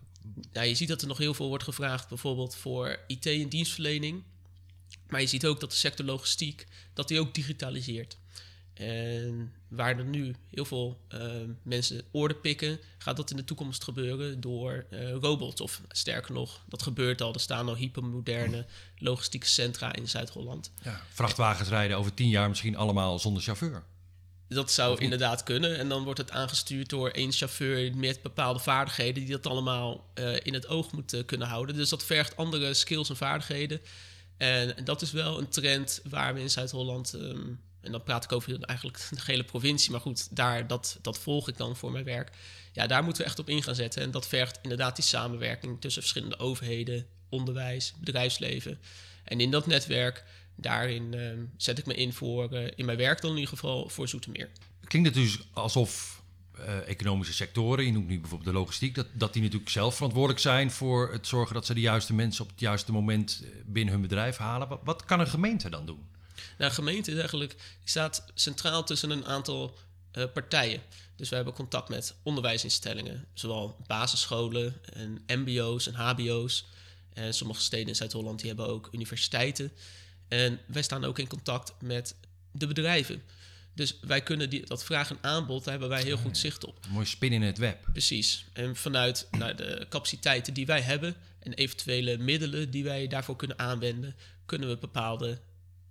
Nou, 0.52 0.66
je 0.66 0.74
ziet 0.74 0.88
dat 0.88 1.02
er 1.02 1.08
nog 1.08 1.18
heel 1.18 1.34
veel 1.34 1.48
wordt 1.48 1.64
gevraagd, 1.64 2.08
bijvoorbeeld 2.08 2.54
voor 2.54 2.98
IT 3.06 3.26
en 3.26 3.48
dienstverlening. 3.48 4.22
Maar 5.08 5.20
je 5.20 5.26
ziet 5.26 5.46
ook 5.46 5.60
dat 5.60 5.70
de 5.70 5.76
sector 5.76 6.06
logistiek, 6.06 6.66
dat 6.94 7.08
die 7.08 7.20
ook 7.20 7.34
digitaliseert. 7.34 8.18
En 8.74 9.52
waar 9.68 9.98
er 9.98 10.04
nu 10.04 10.34
heel 10.50 10.64
veel 10.64 11.00
uh, 11.14 11.20
mensen 11.62 12.02
oren 12.10 12.40
pikken, 12.40 12.78
gaat 12.98 13.16
dat 13.16 13.30
in 13.30 13.36
de 13.36 13.44
toekomst 13.44 13.84
gebeuren 13.84 14.40
door 14.40 14.86
uh, 14.90 15.12
robots. 15.12 15.60
Of 15.60 15.82
sterker 15.88 16.34
nog, 16.34 16.64
dat 16.68 16.82
gebeurt 16.82 17.20
al. 17.20 17.34
Er 17.34 17.40
staan 17.40 17.68
al 17.68 17.76
hypermoderne 17.76 18.66
logistieke 18.98 19.46
centra 19.46 19.94
in 19.94 20.08
Zuid-Holland. 20.08 20.70
Ja, 20.82 21.02
vrachtwagens 21.12 21.68
rijden 21.68 21.96
over 21.96 22.14
tien 22.14 22.28
jaar 22.28 22.48
misschien 22.48 22.76
allemaal 22.76 23.18
zonder 23.18 23.42
chauffeur. 23.42 23.84
Dat 24.48 24.72
zou 24.72 25.00
inderdaad 25.00 25.42
kunnen. 25.42 25.78
En 25.78 25.88
dan 25.88 26.04
wordt 26.04 26.20
het 26.20 26.30
aangestuurd 26.30 26.88
door 26.88 27.10
één 27.10 27.32
chauffeur 27.32 27.96
met 27.96 28.22
bepaalde 28.22 28.58
vaardigheden 28.58 29.24
die 29.24 29.32
dat 29.32 29.46
allemaal 29.46 30.10
uh, 30.14 30.36
in 30.42 30.54
het 30.54 30.68
oog 30.68 30.92
moet 30.92 31.22
kunnen 31.26 31.48
houden. 31.48 31.74
Dus 31.74 31.88
dat 31.88 32.04
vergt 32.04 32.36
andere 32.36 32.74
skills 32.74 33.08
en 33.08 33.16
vaardigheden. 33.16 33.80
En 34.36 34.74
dat 34.84 35.02
is 35.02 35.12
wel 35.12 35.38
een 35.38 35.48
trend 35.48 36.00
waar 36.04 36.34
we 36.34 36.40
in 36.40 36.50
Zuid-Holland 36.50 37.12
um, 37.12 37.60
en 37.80 37.92
dan 37.92 38.02
praat 38.02 38.24
ik 38.24 38.32
over 38.32 38.60
eigenlijk 38.60 39.08
de 39.10 39.20
hele 39.24 39.44
provincie. 39.44 39.90
Maar 39.90 40.00
goed, 40.00 40.36
daar, 40.36 40.66
dat, 40.66 40.98
dat 41.02 41.18
volg 41.18 41.48
ik 41.48 41.56
dan 41.56 41.76
voor 41.76 41.92
mijn 41.92 42.04
werk. 42.04 42.30
Ja, 42.72 42.86
daar 42.86 43.04
moeten 43.04 43.22
we 43.22 43.28
echt 43.28 43.38
op 43.38 43.48
in 43.48 43.62
gaan 43.62 43.74
zetten. 43.74 44.02
En 44.02 44.10
dat 44.10 44.28
vergt 44.28 44.58
inderdaad 44.62 44.96
die 44.96 45.04
samenwerking 45.04 45.80
tussen 45.80 46.02
verschillende 46.02 46.38
overheden, 46.38 47.06
onderwijs, 47.28 47.94
bedrijfsleven. 48.00 48.80
En 49.24 49.40
in 49.40 49.50
dat 49.50 49.66
netwerk, 49.66 50.24
daarin 50.60 51.12
uh, 51.14 51.32
zet 51.56 51.78
ik 51.78 51.86
me 51.86 51.94
in 51.94 52.12
voor, 52.12 52.52
uh, 52.52 52.70
in 52.76 52.84
mijn 52.84 52.98
werk 52.98 53.20
dan 53.20 53.30
in 53.30 53.36
ieder 53.36 53.50
geval, 53.50 53.88
voor 53.88 54.08
Zoetermeer. 54.08 54.48
Klinkt 54.84 55.08
het 55.08 55.16
dus 55.16 55.38
alsof 55.52 56.22
uh, 56.58 56.88
economische 56.88 57.34
sectoren, 57.34 57.84
je 57.84 57.92
noemt 57.92 58.08
nu 58.08 58.20
bijvoorbeeld 58.20 58.50
de 58.50 58.58
logistiek, 58.58 58.94
dat, 58.94 59.06
dat 59.12 59.32
die 59.32 59.42
natuurlijk 59.42 59.70
zelf 59.70 59.94
verantwoordelijk 59.94 60.40
zijn 60.40 60.70
voor 60.70 61.12
het 61.12 61.26
zorgen 61.26 61.54
dat 61.54 61.66
ze 61.66 61.74
de 61.74 61.80
juiste 61.80 62.14
mensen 62.14 62.44
op 62.44 62.50
het 62.50 62.60
juiste 62.60 62.92
moment 62.92 63.42
binnen 63.66 63.92
hun 63.92 64.02
bedrijf 64.02 64.36
halen. 64.36 64.68
Wat, 64.68 64.80
wat 64.84 65.04
kan 65.04 65.20
een 65.20 65.26
gemeente 65.26 65.70
dan 65.70 65.86
doen? 65.86 66.06
Nou, 66.58 66.72
gemeente 66.72 67.10
is 67.10 67.18
eigenlijk, 67.18 67.56
staat 67.84 68.24
centraal 68.34 68.84
tussen 68.84 69.10
een 69.10 69.26
aantal 69.26 69.78
uh, 70.14 70.24
partijen. 70.34 70.80
Dus 71.16 71.28
we 71.28 71.34
hebben 71.34 71.54
contact 71.54 71.88
met 71.88 72.14
onderwijsinstellingen, 72.22 73.26
zowel 73.34 73.76
basisscholen 73.86 74.74
en 74.92 75.22
MBO's 75.26 75.86
en 75.86 75.94
HBO's. 75.94 76.66
En 77.12 77.34
sommige 77.34 77.60
steden 77.60 77.88
in 77.88 77.96
Zuid-Holland 77.96 78.38
die 78.38 78.48
hebben 78.48 78.68
ook 78.68 78.88
universiteiten. 78.92 79.72
En 80.28 80.58
wij 80.66 80.82
staan 80.82 81.04
ook 81.04 81.18
in 81.18 81.28
contact 81.28 81.74
met 81.80 82.14
de 82.52 82.66
bedrijven. 82.66 83.22
Dus 83.74 83.98
wij 84.00 84.22
kunnen 84.22 84.50
die, 84.50 84.66
dat 84.66 84.84
vraag 84.84 85.10
en 85.10 85.18
aanbod, 85.20 85.64
daar 85.64 85.72
hebben 85.72 85.88
wij 85.88 86.02
heel 86.02 86.16
goed 86.16 86.38
zicht 86.38 86.64
op. 86.64 86.86
mooi 86.88 87.06
spin 87.06 87.32
in 87.32 87.42
het 87.42 87.58
web. 87.58 87.88
Precies. 87.92 88.46
En 88.52 88.76
vanuit 88.76 89.28
nou, 89.30 89.54
de 89.54 89.86
capaciteiten 89.88 90.54
die 90.54 90.66
wij 90.66 90.80
hebben 90.80 91.14
en 91.38 91.52
eventuele 91.52 92.18
middelen 92.18 92.70
die 92.70 92.84
wij 92.84 93.06
daarvoor 93.06 93.36
kunnen 93.36 93.58
aanwenden, 93.58 94.16
kunnen 94.46 94.68
we 94.68 94.76
bepaalde 94.76 95.40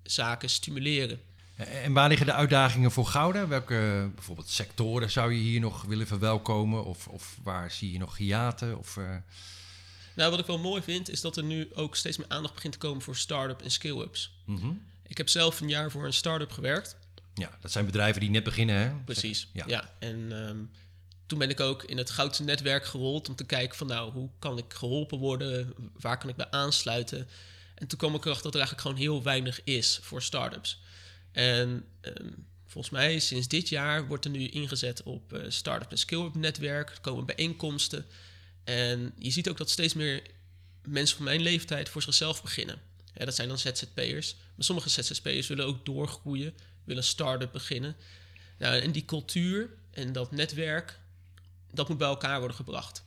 zaken 0.04 0.50
stimuleren. 0.50 1.20
En 1.56 1.94
waar 1.94 2.08
liggen 2.10 2.26
de 2.26 2.34
uitdagingen 2.34 2.92
voor 2.92 3.06
Gouda? 3.06 3.48
Welke 3.48 4.12
bijvoorbeeld 4.16 4.50
sectoren 4.50 5.12
zou 5.12 5.34
je 5.34 5.40
hier 5.40 5.60
nog 5.60 5.84
willen 5.84 6.08
verwelkomen? 6.08 6.86
Of, 6.86 7.08
of 7.08 7.38
waar 7.44 7.72
zie 7.72 7.92
je 7.92 8.00
nog 8.00 8.18
hiaten? 8.18 8.78
Of, 8.78 8.96
uh... 8.96 9.16
Nou, 10.18 10.32
wat 10.32 10.40
ik 10.40 10.46
wel 10.46 10.58
mooi 10.60 10.82
vind, 10.82 11.10
is 11.10 11.22
dat 11.22 11.38
er 11.38 11.44
nu 11.44 11.70
ook 11.74 11.96
steeds 11.96 12.18
meer 12.18 12.28
aandacht 12.30 12.54
begint 12.54 12.74
te 12.74 12.80
komen 12.80 13.02
voor 13.02 13.16
start-up 13.16 13.62
en 13.62 13.72
skill-ups. 13.72 14.32
Mm 14.46 14.58
-hmm. 14.58 14.82
Ik 15.08 15.18
heb 15.18 15.30
zelf 15.30 15.62
een 15.62 15.70
jaar 15.70 15.92
voor 15.92 16.06
een 16.06 16.14
start-up 16.14 16.52
gewerkt. 16.52 16.98
Ja, 17.34 17.58
dat 17.62 17.72
zijn 17.72 17.86
bedrijven 17.86 18.22
die 18.22 18.30
net 18.30 18.44
beginnen, 18.44 18.76
hè? 18.76 18.96
Precies, 19.06 19.48
ja. 19.54 19.64
ja. 19.68 19.94
En 20.00 20.32
um, 20.32 20.72
toen 21.26 21.40
ben 21.40 21.50
ik 21.50 21.60
ook 21.60 21.84
in 21.84 21.98
het 21.98 22.10
Goudse 22.10 22.44
netwerk 22.44 22.86
gerold 22.86 23.30
om 23.30 23.36
te 23.36 23.46
kijken 23.46 23.78
van... 23.78 23.88
nou, 23.88 24.12
hoe 24.12 24.30
kan 24.40 24.58
ik 24.58 24.74
geholpen 24.74 25.18
worden? 25.18 25.74
Waar 26.00 26.18
kan 26.18 26.30
ik 26.30 26.36
bij 26.36 26.52
aansluiten? 26.52 27.28
En 27.76 27.88
toen 27.88 27.98
kwam 27.98 28.16
ik 28.16 28.26
erachter 28.26 28.44
dat 28.44 28.54
er 28.54 28.60
eigenlijk 28.60 28.88
gewoon 28.88 29.04
heel 29.04 29.24
weinig 29.24 29.64
is 29.64 30.00
voor 30.02 30.22
startups. 30.22 30.82
En 31.32 31.86
um, 32.02 32.46
volgens 32.66 32.94
mij 32.94 33.20
sinds 33.20 33.48
dit 33.48 33.70
jaar 33.70 34.08
wordt 34.08 34.26
er 34.26 34.32
nu 34.32 34.48
ingezet 34.48 35.04
op 35.04 35.34
uh, 35.34 35.42
start-up 35.48 35.92
en 35.92 35.98
skill-up 35.98 36.36
netwerk. 36.36 36.90
Er 36.90 37.02
komen 37.02 37.26
bijeenkomsten. 37.26 38.06
En 38.68 39.14
je 39.18 39.32
ziet 39.32 39.50
ook 39.50 39.58
dat 39.58 39.70
steeds 39.70 39.94
meer 39.94 40.22
mensen 40.86 41.16
van 41.16 41.26
mijn 41.26 41.42
leeftijd 41.42 41.90
voor 41.90 42.02
zichzelf 42.02 42.42
beginnen. 42.42 42.82
Dat 43.14 43.36
zijn 43.36 43.48
dan 43.48 43.58
ZZP'ers. 43.58 44.36
Maar 44.56 44.66
sommige 44.66 44.90
ZZP'ers 44.90 45.48
willen 45.48 45.66
ook 45.66 45.86
doorgroeien, 45.86 46.54
willen 46.84 47.04
een 47.04 47.10
start-up 47.10 47.52
beginnen. 47.52 47.96
Nou, 48.58 48.82
en 48.82 48.92
die 48.92 49.06
cultuur 49.06 49.70
en 49.92 50.12
dat 50.12 50.32
netwerk, 50.32 51.00
dat 51.72 51.90
moet 51.90 51.98
bij 51.98 52.08
elkaar 52.08 52.40
worden 52.40 52.58
gebracht. 52.58 53.04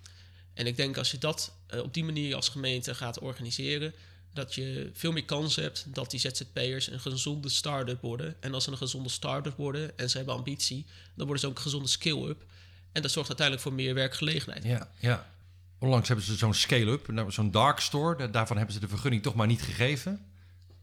En 0.54 0.66
ik 0.66 0.76
denk 0.76 0.96
als 0.96 1.10
je 1.10 1.18
dat 1.18 1.52
uh, 1.74 1.80
op 1.80 1.94
die 1.94 2.04
manier 2.04 2.34
als 2.34 2.48
gemeente 2.48 2.94
gaat 2.94 3.18
organiseren, 3.18 3.94
dat 4.32 4.54
je 4.54 4.90
veel 4.94 5.12
meer 5.12 5.24
kans 5.24 5.56
hebt 5.56 5.84
dat 5.86 6.10
die 6.10 6.20
ZZP'ers 6.20 6.90
een 6.90 7.00
gezonde 7.00 7.48
start-up 7.48 8.00
worden. 8.00 8.36
En 8.40 8.54
als 8.54 8.64
ze 8.64 8.70
een 8.70 8.76
gezonde 8.76 9.08
start-up 9.08 9.56
worden 9.56 9.98
en 9.98 10.10
ze 10.10 10.16
hebben 10.16 10.34
ambitie, 10.34 10.86
dan 11.14 11.26
worden 11.26 11.38
ze 11.38 11.46
ook 11.46 11.56
een 11.56 11.62
gezonde 11.62 11.88
skill-up. 11.88 12.44
En 12.92 13.02
dat 13.02 13.10
zorgt 13.10 13.28
uiteindelijk 13.28 13.66
voor 13.66 13.76
meer 13.76 13.94
werkgelegenheid. 13.94 14.64
Ja, 14.64 14.90
ja. 14.98 15.38
Onlangs 15.80 16.08
hebben 16.08 16.26
ze 16.26 16.36
zo'n 16.36 16.54
scale-up, 16.54 17.08
nou, 17.08 17.30
zo'n 17.30 17.50
dark 17.50 17.80
store. 17.80 18.30
Daarvan 18.30 18.56
hebben 18.56 18.74
ze 18.74 18.80
de 18.80 18.88
vergunning 18.88 19.22
toch 19.22 19.34
maar 19.34 19.46
niet 19.46 19.62
gegeven. 19.62 20.26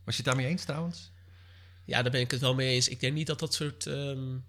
Was 0.04 0.16
je 0.16 0.24
het 0.24 0.26
daarmee 0.26 0.52
eens 0.52 0.64
trouwens? 0.64 1.12
Ja, 1.86 2.02
daar 2.02 2.12
ben 2.12 2.22
ik 2.22 2.32
het 2.32 2.42
wel 2.42 2.56
mee 2.56 2.74
eens. 2.74 2.88
Ik 2.88 3.00
denk 3.00 3.14
niet 3.14 3.28
dat 3.28 3.40
dat 3.40 3.54
soort 3.54 3.86
um, 3.86 4.46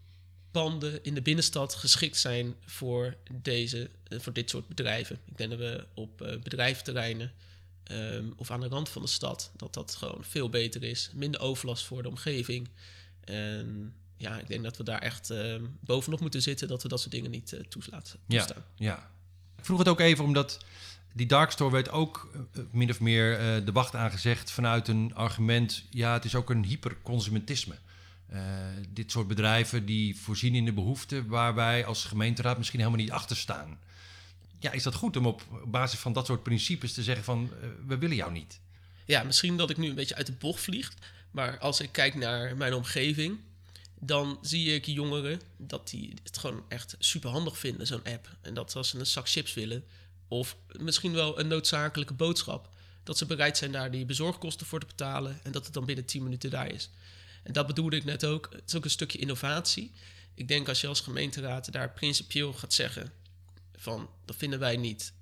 panden 0.51 1.05
in 1.05 1.15
de 1.15 1.23
binnenstad 1.23 1.75
geschikt 1.75 2.17
zijn 2.17 2.55
voor, 2.65 3.17
deze, 3.33 3.91
uh, 4.09 4.21
voor 4.21 4.33
dit 4.33 4.51
soort 4.51 4.69
bedrijven. 4.69 5.19
Ik 5.25 5.37
denk 5.37 5.51
dat 5.51 5.59
we 5.59 5.87
op 5.95 6.23
uh, 6.23 6.39
bedrijventerreinen 6.43 7.33
um, 7.91 8.33
of 8.37 8.51
aan 8.51 8.61
de 8.61 8.69
rand 8.69 8.89
van 8.89 9.03
de 9.03 9.09
stad, 9.09 9.51
dat 9.57 9.75
dat 9.75 9.95
gewoon 9.95 10.25
veel 10.25 10.49
beter 10.49 10.83
is. 10.83 11.11
Minder 11.15 11.41
overlast 11.41 11.85
voor 11.85 12.03
de 12.03 12.09
omgeving. 12.09 12.69
En 13.21 13.95
ja, 14.17 14.39
ik 14.39 14.49
denk 14.49 14.63
dat 14.63 14.77
we 14.77 14.85
daar 14.85 15.03
echt 15.03 15.29
um, 15.29 15.79
bovenop 15.81 16.21
moeten 16.21 16.43
zitten, 16.43 16.69
dat 16.69 16.83
we 16.83 16.89
dat 16.89 17.01
soort 17.01 17.13
dingen 17.13 17.31
niet 17.31 17.53
uh, 17.53 17.61
toestaan. 17.61 18.03
Ja, 18.27 18.47
ja. 18.77 19.11
Ik 19.59 19.65
vroeg 19.65 19.79
het 19.79 19.89
ook 19.89 20.01
even 20.01 20.25
omdat 20.25 20.65
die 21.13 21.27
darkstore 21.27 21.73
werd 21.73 21.91
ook 21.91 22.31
uh, 22.35 22.65
min 22.71 22.91
of 22.91 23.01
meer 23.01 23.33
uh, 23.33 23.67
de 23.67 23.73
wacht 23.73 23.95
aangezegd 23.95 24.51
vanuit 24.51 24.89
een 24.89 25.15
argument. 25.15 25.85
Ja, 25.91 26.13
het 26.13 26.25
is 26.25 26.35
ook 26.35 26.51
een 26.51 26.65
hyperconsumentisme. 26.65 27.75
Uh, 28.33 28.41
dit 28.89 29.11
soort 29.11 29.29
bedrijven 29.29 29.87
die 29.87 30.17
voorzien 30.17 30.55
in 30.55 30.65
de 30.65 30.73
behoeften 30.73 31.27
waar 31.27 31.55
wij 31.55 31.87
als 31.87 32.05
gemeenteraad 32.05 32.59
misschien 32.59 32.79
helemaal 32.79 33.01
niet 33.01 33.11
achter 33.11 33.37
staan 33.37 33.79
ja, 34.59 34.73
is 34.73 34.83
dat 34.83 34.95
goed 34.95 35.17
om 35.17 35.27
op 35.27 35.43
basis 35.67 35.99
van 35.99 36.13
dat 36.13 36.27
soort 36.27 36.43
principes 36.43 36.93
te 36.93 37.03
zeggen 37.03 37.25
van 37.25 37.51
we 37.87 37.99
willen 37.99 38.17
jou 38.17 38.33
niet? 38.33 38.61
Ja, 39.05 39.23
misschien 39.23 39.57
dat 39.57 39.71
ik 39.71 39.77
nu 39.77 39.89
een 39.89 39.95
beetje 39.95 40.15
uit 40.15 40.27
de 40.27 40.33
bocht 40.33 40.61
vlieg. 40.61 40.93
Maar 41.31 41.59
als 41.59 41.81
ik 41.81 41.93
kijk 41.93 42.15
naar 42.15 42.57
mijn 42.57 42.75
omgeving, 42.75 43.39
dan 44.01 44.39
zie 44.43 44.75
ik 44.75 44.87
jongeren 44.87 45.41
dat 45.57 45.89
die 45.89 46.15
het 46.23 46.39
gewoon 46.39 46.65
echt 46.69 46.97
super 46.99 47.31
handig 47.31 47.59
vinden, 47.59 47.87
zo'n 47.87 48.05
app. 48.05 48.37
En 48.41 48.55
dat 48.55 48.77
als 48.77 48.89
ze 48.89 48.99
een 48.99 49.07
zak 49.07 49.29
chips 49.29 49.55
willen, 49.55 49.85
of 50.29 50.57
misschien 50.79 51.13
wel 51.13 51.39
een 51.41 51.49
noodzakelijke 51.49 52.15
boodschap, 52.15 52.69
dat 53.03 53.19
ze 53.19 53.27
bereid 53.27 53.57
zijn 53.57 53.73
daar 53.73 53.91
die 53.91 54.05
bezorgkosten 54.05 54.67
voor 54.67 54.81
te 54.81 54.87
betalen 54.87 55.41
en 55.43 55.53
dat 55.53 55.65
het 55.65 55.75
dan 55.75 55.85
binnen 55.85 56.05
10 56.05 56.23
minuten 56.23 56.51
daar 56.51 56.73
is. 56.73 56.91
En 57.43 57.53
dat 57.53 57.67
bedoelde 57.67 57.97
ik 57.97 58.05
net 58.05 58.25
ook. 58.25 58.49
Het 58.53 58.63
is 58.67 58.75
ook 58.75 58.85
een 58.85 58.91
stukje 58.91 59.19
innovatie. 59.19 59.93
Ik 60.35 60.49
denk 60.49 60.69
als 60.69 60.81
je 60.81 60.87
als 60.87 61.01
gemeenteraad 61.01 61.73
daar 61.73 61.93
principieel 61.93 62.53
gaat 62.53 62.73
zeggen: 62.73 63.13
van 63.77 64.11
dat 64.25 64.37
vinden 64.37 64.59
wij 64.59 64.77
niet 64.77 65.13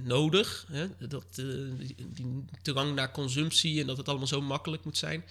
nodig. 0.00 0.66
Hè? 0.70 1.08
Dat, 1.08 1.24
uh, 1.36 1.72
die, 1.78 1.94
die 1.98 2.44
drang 2.62 2.94
naar 2.94 3.10
consumptie 3.10 3.80
en 3.80 3.86
dat 3.86 3.96
het 3.96 4.08
allemaal 4.08 4.26
zo 4.26 4.40
makkelijk 4.40 4.84
moet 4.84 4.98
zijn. 4.98 5.24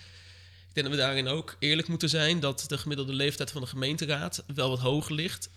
Ik 0.73 0.81
denk 0.81 0.95
dat 0.95 1.05
we 1.05 1.05
daarin 1.05 1.27
ook 1.27 1.55
eerlijk 1.59 1.87
moeten 1.87 2.09
zijn 2.09 2.39
dat 2.39 2.63
de 2.67 2.77
gemiddelde 2.77 3.13
leeftijd 3.13 3.51
van 3.51 3.61
de 3.61 3.67
gemeenteraad 3.67 4.43
wel 4.55 4.69
wat 4.69 4.79
hoger 4.79 5.15
ligt. 5.15 5.49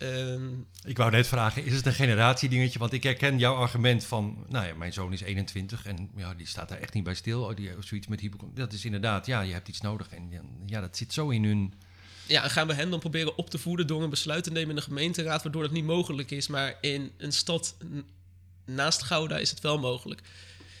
Ik 0.83 0.97
wou 0.97 1.11
net 1.11 1.27
vragen, 1.27 1.65
is 1.65 1.75
het 1.75 1.85
een 1.85 1.93
generatiedingetje? 1.93 2.79
Want 2.79 2.93
ik 2.93 3.03
herken 3.03 3.39
jouw 3.39 3.55
argument 3.55 4.05
van, 4.05 4.45
nou 4.49 4.67
ja, 4.67 4.73
mijn 4.73 4.93
zoon 4.93 5.13
is 5.13 5.21
21 5.21 5.85
en 5.85 6.09
ja, 6.15 6.33
die 6.33 6.47
staat 6.47 6.69
daar 6.69 6.79
echt 6.79 6.93
niet 6.93 7.03
bij 7.03 7.15
stil. 7.15 7.43
Oh, 7.43 7.55
die, 7.55 7.71
zoiets 7.79 8.07
met 8.07 8.19
hyper. 8.19 8.39
Dat 8.53 8.73
is 8.73 8.85
inderdaad, 8.85 9.25
ja, 9.25 9.41
je 9.41 9.53
hebt 9.53 9.67
iets 9.67 9.81
nodig. 9.81 10.09
En 10.09 10.31
ja, 10.65 10.81
dat 10.81 10.97
zit 10.97 11.13
zo 11.13 11.29
in 11.29 11.43
hun 11.43 11.73
ja, 12.27 12.43
en 12.43 12.49
gaan 12.49 12.67
we 12.67 12.73
hen 12.73 12.89
dan 12.89 12.99
proberen 12.99 13.37
op 13.37 13.49
te 13.49 13.57
voeden 13.57 13.87
door 13.87 14.03
een 14.03 14.09
besluit 14.09 14.43
te 14.43 14.51
nemen 14.51 14.69
in 14.69 14.75
de 14.75 14.81
gemeenteraad, 14.81 15.43
waardoor 15.43 15.61
dat 15.61 15.71
niet 15.71 15.85
mogelijk 15.85 16.31
is. 16.31 16.47
Maar 16.47 16.77
in 16.81 17.11
een 17.17 17.31
stad 17.31 17.75
naast 18.65 19.03
Gouda 19.03 19.37
is 19.37 19.49
het 19.49 19.61
wel 19.61 19.79
mogelijk. 19.79 20.21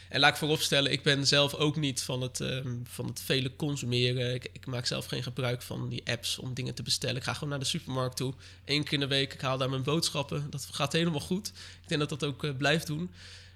En 0.09 0.19
laat 0.19 0.31
ik 0.31 0.37
vooropstellen, 0.37 0.91
ik 0.91 1.03
ben 1.03 1.27
zelf 1.27 1.53
ook 1.53 1.75
niet 1.75 2.03
van 2.03 2.21
het, 2.21 2.39
um, 2.39 2.83
van 2.89 3.05
het 3.05 3.21
vele 3.21 3.55
consumeren. 3.55 4.33
Ik, 4.33 4.49
ik, 4.53 4.65
maak 4.65 4.85
zelf 4.85 5.05
geen 5.05 5.23
gebruik 5.23 5.61
van 5.61 5.89
die 5.89 6.01
apps 6.05 6.39
om 6.39 6.53
dingen 6.53 6.73
te 6.73 6.83
bestellen. 6.83 7.15
Ik 7.15 7.23
ga 7.23 7.33
gewoon 7.33 7.49
naar 7.49 7.59
de 7.59 7.65
supermarkt 7.65 8.15
toe. 8.15 8.33
Eén 8.65 8.83
keer 8.83 8.93
in 8.93 8.99
de 8.99 9.07
week, 9.07 9.33
ik 9.33 9.41
haal 9.41 9.57
daar 9.57 9.69
mijn 9.69 9.83
boodschappen. 9.83 10.47
Dat 10.49 10.67
gaat 10.71 10.93
helemaal 10.93 11.19
goed. 11.19 11.47
Ik 11.81 11.87
denk 11.87 11.99
dat 11.99 12.19
dat 12.19 12.23
ook 12.23 12.43
uh, 12.43 12.55
blijft 12.57 12.87
doen. 12.87 13.11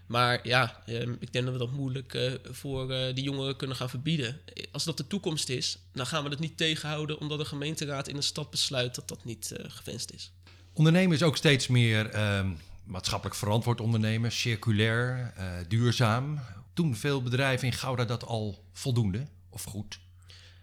Maar 0.05 0.47
ja, 0.47 0.83
um, 0.87 1.17
ik 1.19 1.33
denk 1.33 1.45
dat 1.45 1.53
we 1.53 1.59
dat 1.59 1.71
moeilijk 1.71 2.13
uh, 2.13 2.31
voor 2.43 2.91
uh, 2.91 3.13
die 3.13 3.23
jongeren 3.23 3.55
kunnen 3.55 3.75
gaan 3.75 3.89
verbieden. 3.89 4.39
Als 4.71 4.83
dat 4.83 4.97
de 4.97 5.07
toekomst 5.07 5.49
is, 5.49 5.77
dan 5.93 6.05
gaan 6.05 6.23
we 6.23 6.29
het 6.29 6.39
niet 6.39 6.57
tegenhouden 6.57 7.19
omdat 7.19 7.39
de 7.39 7.45
gemeenteraad 7.45 8.07
in 8.07 8.15
een 8.15 8.23
stad 8.23 8.49
besluit 8.49 8.95
dat 8.95 9.07
dat 9.07 9.25
niet 9.25 9.55
gewenst 9.67 10.11
is. 10.11 10.31
Ondernemen 10.73 11.15
is 11.15 11.23
ook 11.23 11.37
steeds 11.37 11.67
meer 11.67 12.37
um, 12.37 12.57
maatschappelijk 12.91 13.37
verantwoord 13.37 13.81
ondernemen, 13.81 14.31
circulair, 14.31 15.33
duurzaam. 15.67 16.39
Doen 16.73 16.95
veel 16.95 17.21
bedrijven 17.21 17.67
in 17.67 17.73
Gouda 17.73 18.05
dat 18.05 18.25
al 18.25 18.63
voldoende 18.73 19.27
of 19.49 19.63
goed? 19.63 19.99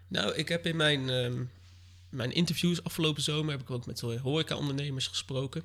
Nou, 0.07 0.33
ik 0.33 0.49
heb 0.49 0.65
in 0.65 0.75
mijn 0.75 1.09
um, 1.09 1.51
mijn 2.09 2.31
interviews 2.31 2.83
afgelopen 2.83 3.21
zomer 3.21 3.51
heb 3.51 3.61
ik 3.61 3.69
ook 3.69 3.85
met 3.85 3.99
horeca-ondernemers 3.99 5.07
gesproken. 5.07 5.63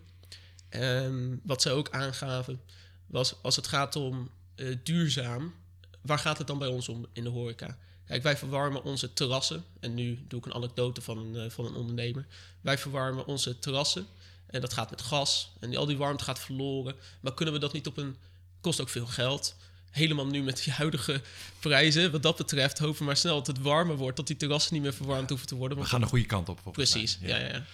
Um, 0.70 1.40
wat 1.42 1.62
zij 1.62 1.72
ook 1.72 1.90
aangaven 1.90 2.60
was 3.06 3.42
als 3.42 3.56
het 3.56 3.66
gaat 3.66 3.96
om 3.96 4.30
uh, 4.56 4.76
duurzaam, 4.82 5.54
waar 6.00 6.18
gaat 6.18 6.38
het 6.38 6.46
dan 6.46 6.58
bij 6.58 6.68
ons 6.68 6.88
om 6.88 7.06
in 7.12 7.24
de 7.24 7.30
horeca? 7.30 7.78
Kijk, 8.04 8.22
wij 8.22 8.36
verwarmen 8.36 8.84
onze 8.84 9.12
terrassen. 9.12 9.64
En 9.80 9.94
nu 9.94 10.24
doe 10.28 10.38
ik 10.38 10.46
een 10.46 10.54
anekdote 10.54 11.00
van 11.00 11.36
uh, 11.36 11.50
van 11.50 11.66
een 11.66 11.74
ondernemer. 11.74 12.26
Wij 12.60 12.78
verwarmen 12.78 13.26
onze 13.26 13.58
terrassen. 13.58 14.06
En 14.54 14.60
dat 14.60 14.72
gaat 14.72 14.90
met 14.90 15.02
gas. 15.02 15.52
En 15.60 15.76
al 15.76 15.86
die 15.86 15.96
warmte 15.96 16.24
gaat 16.24 16.38
verloren. 16.38 16.94
Maar 17.20 17.34
kunnen 17.34 17.54
we 17.54 17.60
dat 17.60 17.72
niet 17.72 17.86
op 17.86 17.96
een... 17.96 18.16
Kost 18.60 18.80
ook 18.80 18.88
veel 18.88 19.06
geld. 19.06 19.56
Helemaal 19.90 20.26
nu 20.26 20.42
met 20.42 20.64
die 20.64 20.72
huidige 20.72 21.20
prijzen. 21.60 22.10
Wat 22.10 22.22
dat 22.22 22.36
betreft 22.36 22.78
hopen 22.78 22.98
we 22.98 23.04
maar 23.04 23.16
snel 23.16 23.34
dat 23.34 23.46
het 23.46 23.58
warmer 23.58 23.96
wordt. 23.96 24.16
Dat 24.16 24.26
die 24.26 24.36
terrassen 24.36 24.74
niet 24.74 24.82
meer 24.82 24.94
verwarmd 24.94 25.28
hoeven 25.28 25.46
te 25.46 25.54
worden. 25.54 25.78
We 25.78 25.84
gaan 25.84 26.00
de 26.00 26.06
goede 26.06 26.26
kant 26.26 26.48
op. 26.48 26.60
Precies, 26.72 27.18
ja. 27.20 27.36
ja, 27.36 27.46
ja. 27.46 27.64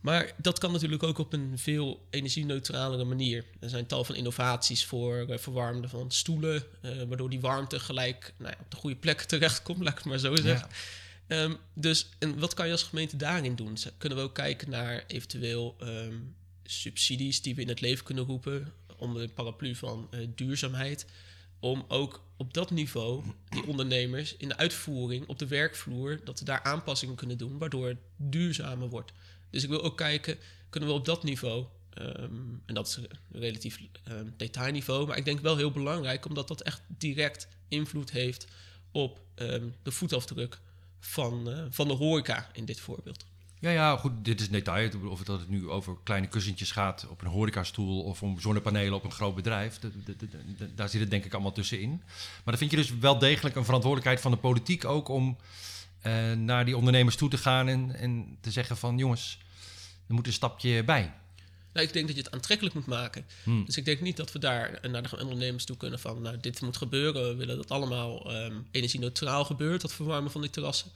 Maar 0.00 0.32
dat 0.36 0.58
kan 0.58 0.72
natuurlijk 0.72 1.02
ook 1.02 1.18
op 1.18 1.32
een 1.32 1.52
veel 1.56 2.06
energie-neutralere 2.10 3.04
manier. 3.04 3.44
Er 3.60 3.68
zijn 3.68 3.86
tal 3.86 4.04
van 4.04 4.14
innovaties 4.14 4.84
voor 4.84 5.26
uh, 5.28 5.38
verwarmde 5.38 5.88
van 5.88 6.10
stoelen, 6.10 6.64
uh, 6.82 7.02
waardoor 7.08 7.30
die 7.30 7.40
warmte 7.40 7.80
gelijk 7.80 8.32
nou 8.36 8.52
ja, 8.52 8.58
op 8.60 8.70
de 8.70 8.76
goede 8.76 8.96
plek 8.96 9.20
terechtkomt, 9.20 9.78
laat 9.78 9.92
ik 9.92 9.98
het 9.98 10.06
maar 10.06 10.18
zo 10.18 10.36
zeggen. 10.36 10.68
Ja. 10.70 10.76
Um, 11.28 11.56
dus 11.74 12.08
en 12.18 12.38
wat 12.38 12.54
kan 12.54 12.66
je 12.66 12.72
als 12.72 12.82
gemeente 12.82 13.16
daarin 13.16 13.56
doen? 13.56 13.76
Kunnen 13.98 14.18
we 14.18 14.24
ook 14.24 14.34
kijken 14.34 14.70
naar 14.70 15.04
eventueel 15.06 15.76
um, 15.82 16.36
subsidies 16.64 17.42
die 17.42 17.54
we 17.54 17.60
in 17.60 17.68
het 17.68 17.80
leven 17.80 18.04
kunnen 18.04 18.24
roepen 18.24 18.72
onder 18.96 19.26
de 19.26 19.32
paraplu 19.32 19.74
van 19.74 20.08
uh, 20.10 20.28
duurzaamheid? 20.34 21.06
Om 21.60 21.84
ook 21.88 22.24
op 22.36 22.54
dat 22.54 22.70
niveau 22.70 23.24
die 23.48 23.66
ondernemers 23.66 24.36
in 24.36 24.48
de 24.48 24.56
uitvoering 24.56 25.26
op 25.26 25.38
de 25.38 25.46
werkvloer, 25.46 26.20
dat 26.24 26.38
we 26.38 26.44
daar 26.44 26.62
aanpassingen 26.62 27.14
kunnen 27.14 27.38
doen, 27.38 27.58
waardoor 27.58 27.88
het 27.88 27.98
duurzamer 28.16 28.88
wordt. 28.88 29.12
Dus 29.50 29.62
ik 29.62 29.68
wil 29.68 29.82
ook 29.82 29.96
kijken, 29.96 30.38
kunnen 30.70 30.88
we 30.88 30.94
op 30.94 31.04
dat 31.04 31.22
niveau, 31.22 31.66
um, 31.98 32.62
en 32.66 32.74
dat 32.74 32.86
is 32.86 32.96
een 32.96 33.08
relatief 33.32 33.80
um, 34.08 34.34
detailniveau, 34.36 35.06
maar 35.06 35.16
ik 35.16 35.24
denk 35.24 35.40
wel 35.40 35.56
heel 35.56 35.70
belangrijk, 35.70 36.26
omdat 36.26 36.48
dat 36.48 36.60
echt 36.60 36.82
direct 36.86 37.48
invloed 37.68 38.10
heeft 38.10 38.46
op 38.90 39.20
de 39.82 39.90
voetafdruk 39.90 40.60
van, 41.00 41.48
uh, 41.48 41.64
van 41.70 41.88
de 41.88 41.94
horeca 41.94 42.48
in 42.52 42.64
dit 42.64 42.80
voorbeeld. 42.80 43.24
Ja, 43.60 43.70
ja, 43.70 43.96
goed, 43.96 44.12
dit 44.24 44.40
is 44.40 44.48
detail. 44.48 44.90
Of 45.08 45.22
dat 45.22 45.40
het 45.40 45.48
nu 45.48 45.68
over 45.68 45.96
kleine 46.02 46.26
kussentjes 46.26 46.70
gaat 46.70 47.06
op 47.10 47.20
een 47.20 47.28
horecastoel 47.28 48.02
of 48.02 48.22
om 48.22 48.40
zonnepanelen 48.40 48.94
op 48.94 49.04
een 49.04 49.12
groot 49.12 49.34
bedrijf. 49.34 49.78
Daar 50.74 50.88
zit 50.88 51.00
het 51.00 51.10
denk 51.10 51.24
ik 51.24 51.32
allemaal 51.32 51.52
tussenin. 51.52 51.90
Maar 51.90 52.42
dan 52.44 52.58
vind 52.58 52.70
je 52.70 52.76
dus 52.76 52.98
wel 52.98 53.18
degelijk 53.18 53.56
een 53.56 53.64
verantwoordelijkheid 53.64 54.20
van 54.20 54.30
de 54.30 54.36
politiek 54.36 54.84
ook 54.84 55.08
om 55.08 55.36
uh, 56.06 56.32
naar 56.32 56.64
die 56.64 56.76
ondernemers 56.76 57.16
toe 57.16 57.28
te 57.28 57.38
gaan 57.38 57.68
en, 57.68 57.94
en 57.94 58.38
te 58.40 58.50
zeggen 58.50 58.76
van 58.76 58.98
jongens, 58.98 59.38
er 60.06 60.14
moet 60.14 60.26
een 60.26 60.32
stapje 60.32 60.84
bij. 60.84 61.14
Nou, 61.72 61.86
ik 61.86 61.92
denk 61.92 62.06
dat 62.06 62.16
je 62.16 62.22
het 62.22 62.32
aantrekkelijk 62.32 62.74
moet 62.74 62.86
maken. 62.86 63.24
Hmm. 63.42 63.64
Dus 63.64 63.76
ik 63.76 63.84
denk 63.84 64.00
niet 64.00 64.16
dat 64.16 64.32
we 64.32 64.38
daar 64.38 64.78
naar 64.90 65.02
de 65.02 65.18
ondernemers 65.20 65.64
toe 65.64 65.76
kunnen 65.76 65.98
van, 65.98 66.22
nou, 66.22 66.36
dit 66.40 66.60
moet 66.60 66.76
gebeuren. 66.76 67.28
We 67.28 67.34
willen 67.34 67.56
dat 67.56 67.70
allemaal 67.70 68.34
um, 68.34 68.66
energie-neutraal 68.70 69.44
gebeurt, 69.44 69.80
dat 69.80 69.92
verwarmen 69.92 70.30
van 70.30 70.40
die 70.40 70.50
terrassen. 70.50 70.90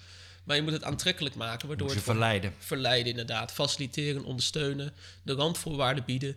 Maar 0.45 0.57
je 0.57 0.63
moet 0.63 0.73
het 0.73 0.85
aantrekkelijk 0.85 1.35
maken, 1.35 1.69
waardoor 1.69 1.89
je 1.89 1.95
het 1.95 2.03
verleiden. 2.03 2.55
Verleiden, 2.59 3.11
inderdaad. 3.11 3.53
Faciliteren, 3.53 4.25
ondersteunen, 4.25 4.93
de 5.23 5.33
randvoorwaarden 5.33 6.05
bieden. 6.05 6.37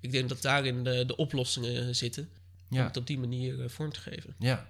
Ik 0.00 0.12
denk 0.12 0.28
dat 0.28 0.42
daarin 0.42 0.84
de, 0.84 1.06
de 1.06 1.16
oplossingen 1.16 1.96
zitten. 1.96 2.28
Ja. 2.68 2.80
Om 2.80 2.86
het 2.86 2.96
op 2.96 3.06
die 3.06 3.18
manier 3.18 3.54
uh, 3.54 3.68
vorm 3.68 3.92
te 3.92 4.00
geven. 4.00 4.34
Ja. 4.38 4.68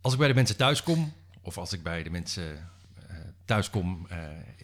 Als 0.00 0.12
ik 0.12 0.18
bij 0.18 0.28
de 0.28 0.34
mensen 0.34 0.56
thuis 0.56 0.82
kom, 0.82 1.12
of 1.42 1.58
als 1.58 1.72
ik 1.72 1.82
bij 1.82 2.02
de 2.02 2.10
mensen 2.10 2.70
thuis 3.44 3.70
kom 3.70 4.06
uh, 4.12 4.18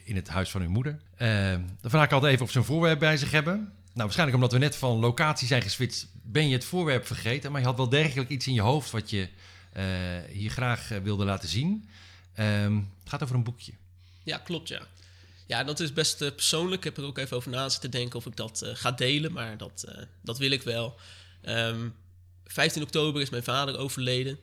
in 0.05 0.17
het 0.17 0.29
huis 0.29 0.51
van 0.51 0.61
hun 0.61 0.71
moeder. 0.71 1.01
Dan 1.81 1.91
vraag 1.91 2.05
ik 2.05 2.13
altijd 2.13 2.33
even 2.33 2.45
of 2.45 2.51
ze 2.51 2.59
een 2.59 2.65
voorwerp 2.65 2.99
bij 2.99 3.17
zich 3.17 3.31
hebben. 3.31 3.73
Nou, 3.93 4.05
waarschijnlijk 4.05 4.37
omdat 4.37 4.53
we 4.53 4.59
net 4.59 4.77
van 4.77 4.99
locatie 4.99 5.47
zijn 5.47 5.63
geswitcht, 5.63 6.07
ben 6.23 6.49
je 6.49 6.55
het 6.55 6.65
voorwerp 6.65 7.07
vergeten. 7.07 7.53
Maar 7.53 7.61
je 7.61 7.67
had 7.67 7.77
wel 7.77 7.89
degelijk 7.89 8.29
iets 8.29 8.47
in 8.47 8.55
je 8.55 8.61
hoofd 8.61 8.91
wat 8.91 9.11
je 9.11 9.29
uh, 9.77 9.85
hier 10.31 10.51
graag 10.51 10.89
wilde 10.89 11.25
laten 11.25 11.49
zien. 11.49 11.89
Ehm, 12.35 12.77
het 12.77 13.09
gaat 13.09 13.23
over 13.23 13.35
een 13.35 13.45
boekje. 13.45 13.73
Ja, 14.23 14.39
klopt, 14.39 14.69
ja. 14.69 14.87
Ja, 15.47 15.65
dat 15.65 15.81
is 15.81 15.93
best 15.93 16.19
persoonlijk. 16.19 16.77
Ik 16.77 16.85
heb 16.85 16.97
er 16.97 17.05
ook 17.05 17.19
even 17.19 17.37
over 17.37 17.51
na 17.51 17.69
zitten 17.69 17.91
denken 17.91 18.19
of 18.19 18.27
ik 18.27 18.37
dat 18.37 18.63
ga 18.75 18.93
delen, 18.93 19.33
maar 19.33 19.57
dat, 19.57 19.85
dat 20.21 20.39
wil 20.39 20.51
ik 20.51 20.63
wel. 20.63 20.87
Um, 21.45 21.51
ehm, 21.51 21.89
15 22.47 22.83
oktober 22.83 23.23
is 23.23 23.31
mijn 23.31 23.43
vader 23.43 23.79
overleden 23.79 24.39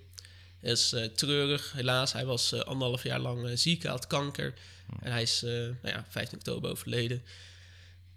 is 0.61 0.93
uh, 0.93 1.05
treurig, 1.05 1.71
helaas. 1.71 2.13
Hij 2.13 2.25
was 2.25 2.63
anderhalf 2.65 3.03
jaar 3.03 3.19
lang 3.19 3.59
ziek, 3.59 3.81
hij 3.81 3.91
had 3.91 4.07
kanker. 4.07 4.53
Hmm. 4.85 4.97
En 5.01 5.11
hij 5.11 5.21
is 5.21 5.41
nou 5.41 5.75
ja, 5.81 6.05
15 6.09 6.37
oktober 6.37 6.71
overleden. 6.71 7.23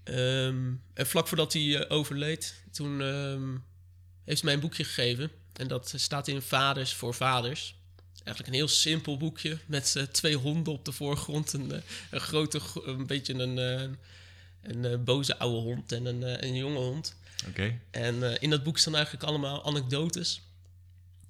Um, 0.05 0.83
en 0.95 1.07
vlak 1.07 1.29
voordat 1.29 1.53
hij 1.53 1.89
overleed, 1.89 2.55
toen 2.71 3.01
um, 3.01 3.65
heeft 4.25 4.41
hij 4.41 4.45
mij 4.45 4.55
een 4.55 4.61
boekje 4.61 4.85
gegeven. 4.85 5.31
En 5.53 5.69
dat 5.69 5.93
staat 5.97 6.29
in 6.29 6.43
Vaders 6.43 6.95
voor 6.95 7.15
Vaders. 7.15 7.75
Eigenlijk 8.13 8.49
een 8.49 8.55
heel 8.55 8.69
simpel 8.69 9.17
boekje 9.17 9.59
met 9.67 10.07
twee 10.11 10.37
honden 10.37 10.73
op 10.73 10.85
de 10.85 10.93
voorgrond. 10.93 11.53
Een, 11.53 11.83
een 12.11 12.21
grote, 12.21 12.61
een 12.85 13.07
beetje 13.07 13.35
een, 13.35 13.97
een, 14.63 15.05
boze 15.05 15.39
oude 15.39 15.57
hond 15.57 15.93
en 15.93 16.07
een, 16.07 16.45
een 16.45 16.55
jonge 16.55 16.79
hond. 16.79 17.17
Oké. 17.49 17.79
En 17.91 18.41
in 18.41 18.51
dat 18.51 18.63
boek 18.63 18.79
staan 18.79 18.95
eigenlijk 18.95 19.25
allemaal 19.25 19.65
anekdotes 19.65 20.43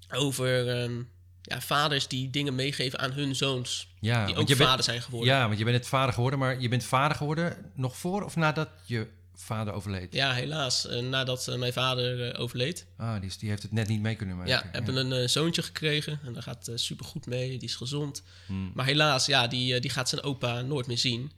over 0.09 0.81
um, 0.81 1.09
ja, 1.43 1.61
vaders 1.61 2.07
die 2.07 2.29
dingen 2.29 2.55
meegeven 2.55 2.99
aan 2.99 3.11
hun 3.11 3.35
zoons. 3.35 3.87
Ja, 3.99 4.25
die 4.25 4.35
ook 4.35 4.49
vader 4.49 4.67
bent, 4.67 4.83
zijn 4.83 5.01
geworden. 5.01 5.33
Ja, 5.33 5.45
want 5.45 5.57
je 5.57 5.63
bent 5.63 5.77
net 5.77 5.87
vader 5.87 6.13
geworden, 6.13 6.39
maar 6.39 6.61
je 6.61 6.69
bent 6.69 6.83
vader 6.83 7.17
geworden 7.17 7.71
nog 7.75 7.97
voor 7.97 8.23
of 8.23 8.35
nadat 8.35 8.69
je 8.85 9.07
vader 9.35 9.73
overleed? 9.73 10.13
Ja, 10.13 10.33
helaas. 10.33 10.87
Uh, 10.89 11.09
nadat 11.09 11.47
uh, 11.49 11.55
mijn 11.55 11.73
vader 11.73 12.33
uh, 12.33 12.39
overleed. 12.39 12.85
Ah, 12.97 13.21
die, 13.21 13.31
die, 13.39 13.49
heeft 13.49 13.61
het 13.61 13.71
net 13.71 13.87
niet 13.87 14.01
mee 14.01 14.15
kunnen 14.15 14.35
maken. 14.35 14.51
Ja, 14.51 14.63
hebben 14.71 15.11
een 15.11 15.29
zoontje 15.29 15.61
gekregen 15.61 16.19
en 16.25 16.33
daar 16.33 16.43
gaat 16.43 16.71
super 16.75 17.05
goed 17.05 17.25
mee. 17.25 17.49
Die 17.49 17.67
is 17.69 17.75
gezond. 17.75 18.23
Hmm. 18.45 18.71
Maar 18.73 18.85
helaas, 18.85 19.25
ja, 19.25 19.47
die, 19.47 19.79
die 19.79 19.89
gaat 19.89 20.09
zijn 20.09 20.23
opa 20.23 20.61
nooit 20.61 20.87
meer 20.87 20.97
zien. 20.97 21.31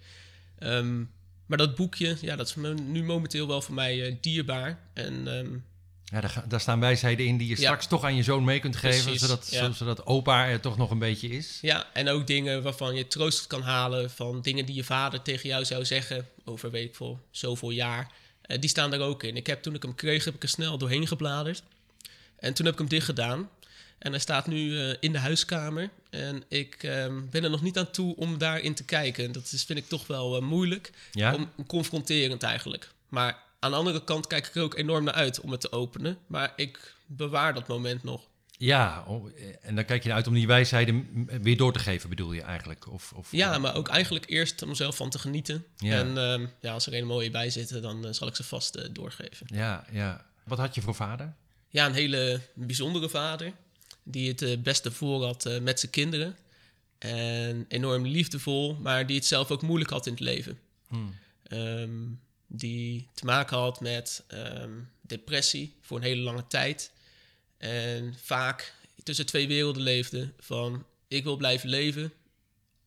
Um, 0.60 1.12
maar 1.46 1.58
dat 1.58 1.76
boekje, 1.76 2.18
ja, 2.22 2.36
dat 2.36 2.48
is 2.48 2.56
nu 2.82 3.04
momenteel 3.04 3.48
wel 3.48 3.62
voor 3.62 3.76
mij 3.76 4.18
dierbaar. 4.22 4.80
En 4.94 5.28
um, 5.28 5.66
ja, 6.06 6.22
daar, 6.22 6.44
daar, 6.48 6.60
staan 6.60 6.80
wijsheden 6.80 7.26
in 7.26 7.38
die 7.38 7.48
je 7.48 7.56
straks 7.56 7.88
toch 7.88 8.04
aan 8.04 8.16
je 8.16 8.24
zoon 8.24 8.44
mee 8.44 8.60
kunt 8.60 8.76
geven, 8.76 9.20
zodat, 9.20 9.46
zodat 9.76 10.06
opa 10.06 10.48
er 10.48 10.60
toch 10.60 10.78
nog 10.78 10.92
een 10.92 11.00
beetje 11.00 11.28
is. 11.28 11.58
Ja, 11.62 11.88
en 11.94 12.10
ook 12.10 12.28
dingen 12.28 12.64
waarvan 12.64 12.96
je 12.96 13.08
troost 13.08 13.48
kan 13.48 13.62
halen 13.62 14.12
van 14.12 14.42
dingen 14.42 14.66
die 14.66 14.76
je 14.76 14.84
vader 14.84 15.22
tegen 15.22 15.50
jou 15.50 15.66
zou 15.66 15.86
zeggen 15.86 16.28
over, 16.46 16.72
weet 16.72 16.86
ik 16.86 16.96
veel, 16.96 17.20
zoveel 17.32 17.70
jaar. 17.70 18.12
Uh, 18.48 18.60
die 18.60 18.70
staan 18.70 18.94
er 18.94 19.00
ook 19.00 19.24
in. 19.24 19.36
Ik 19.36 19.48
heb, 19.48 19.62
toen 19.62 19.76
ik 19.76 19.82
hem 19.82 19.96
kreeg, 19.96 20.26
heb 20.26 20.36
ik 20.36 20.44
er 20.44 20.50
snel 20.50 20.78
doorheen 20.78 21.08
gebladerd. 21.08 21.64
En 22.40 22.54
toen 22.54 22.66
heb 22.66 22.74
ik 22.74 22.80
hem 22.80 22.90
dicht 22.90 23.06
gedaan. 23.06 23.50
En 23.98 24.12
hij 24.12 24.20
staat 24.20 24.48
nu 24.48 24.70
uh, 24.70 24.94
in 25.00 25.12
de 25.12 25.18
huiskamer. 25.18 25.90
En 26.10 26.44
ik 26.48 26.84
uh, 26.84 27.06
ben 27.30 27.44
er 27.44 27.50
nog 27.50 27.62
niet 27.62 27.78
aan 27.78 27.92
toe 27.92 28.16
om 28.16 28.38
daarin 28.38 28.74
te 28.74 28.84
kijken. 28.84 29.32
Dat 29.32 29.52
is, 29.52 29.64
vind 29.64 29.80
ik 29.80 29.88
toch 29.88 30.08
wel 30.08 30.36
uh, 30.36 30.42
moeilijk. 30.42 30.92
Ja? 31.12 31.34
Om, 31.34 31.52
confronterend 31.68 32.44
eigenlijk. 32.44 32.90
Maar 33.10 33.44
aan 33.60 33.72
de 33.72 33.78
andere 33.78 34.04
kant 34.04 34.28
kijk 34.28 34.48
ik 34.48 34.56
er 34.56 34.64
ook 34.64 34.76
enorm 34.76 35.04
naar 35.04 35.14
uit 35.14 35.40
om 35.40 35.52
het 35.52 35.62
te 35.62 35.72
openen. 35.72 36.18
Maar 36.28 36.54
ik 36.56 36.96
bewaar 37.06 37.54
dat 37.54 37.68
moment 37.68 38.04
nog. 38.04 38.28
Ja, 38.58 39.04
oh, 39.08 39.30
en 39.62 39.76
dan 39.76 39.86
kijk 39.86 40.04
je 40.04 40.14
uit 40.14 40.28
om 40.28 40.34
die 40.34 40.48
wijsheden 40.48 41.28
weer 41.42 41.58
door 41.58 41.74
te 41.74 41.80
geven, 41.80 42.10
bedoel 42.10 42.32
je 42.32 42.42
eigenlijk? 42.42 42.92
Of, 42.92 43.14
of 43.16 43.32
ja, 43.32 43.58
maar 43.58 43.76
ook 43.76 43.88
eigenlijk 43.88 44.30
eerst 44.30 44.62
om 44.62 44.76
zelf 44.76 44.96
van 44.96 45.10
te 45.10 45.20
genieten. 45.20 45.66
Ja. 45.78 46.00
En 46.00 46.42
uh, 46.42 46.48
ja, 46.62 46.74
als 46.74 46.88
er 46.88 46.94
een 46.94 47.06
mooie 47.06 47.32
bij 47.32 47.50
zitten, 47.50 47.82
dan 47.82 48.06
uh, 48.06 48.12
zal 48.12 48.28
ik 48.28 48.36
ze 48.36 48.44
vast 48.44 48.78
uh, 48.78 48.84
doorgeven. 48.92 49.48
Ja, 49.54 49.86
ja. 49.92 50.26
Wat 50.44 50.58
had 50.58 50.76
je 50.76 50.82
voor 50.82 50.96
vader? 50.96 51.34
Ja, 51.70 51.86
een 51.86 51.94
hele 51.94 52.42
bijzondere 52.54 53.10
vader. 53.10 53.54
Die 54.04 54.36
het 54.36 54.64
beste 54.64 54.92
voor 54.92 55.24
had 55.24 55.50
met 55.62 55.80
zijn 55.80 55.92
kinderen. 55.92 56.38
En 56.98 57.66
enorm 57.68 58.06
liefdevol, 58.06 58.76
maar 58.76 59.08
die 59.08 59.16
het 59.16 59.26
zelf 59.26 59.52
ook 59.52 59.62
moeilijk 59.62 59.90
had 59.90 60.06
in 60.06 60.12
het 60.12 60.22
leven. 60.22 60.60
Hmm. 60.88 61.16
Um, 61.52 62.22
die 62.48 63.08
te 63.14 63.26
maken 63.26 63.58
had 63.58 63.80
met 63.80 64.24
um, 64.34 64.92
depressie 65.02 65.76
voor 65.82 65.98
een 65.98 66.04
hele 66.04 66.22
lange 66.22 66.48
tijd. 66.48 66.92
En 67.58 68.16
vaak 68.22 68.74
tussen 69.04 69.26
twee 69.26 69.48
werelden 69.48 69.82
leefde 69.82 70.34
van 70.40 70.86
ik 71.08 71.24
wil 71.24 71.38
blijven 71.38 71.70
leven 71.70 72.14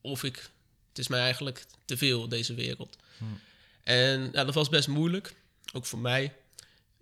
of 0.01 0.25
ik, 0.25 0.51
het 0.88 0.99
is 0.99 1.09
mij 1.09 1.21
eigenlijk 1.21 1.66
te 1.85 1.97
veel 1.97 2.29
deze 2.29 2.55
wereld. 2.55 2.97
Hmm. 3.18 3.40
En 3.83 4.31
ja, 4.33 4.44
dat 4.44 4.55
was 4.55 4.68
best 4.68 4.88
moeilijk, 4.88 5.35
ook 5.73 5.87
voor 5.87 5.99
mij. 5.99 6.35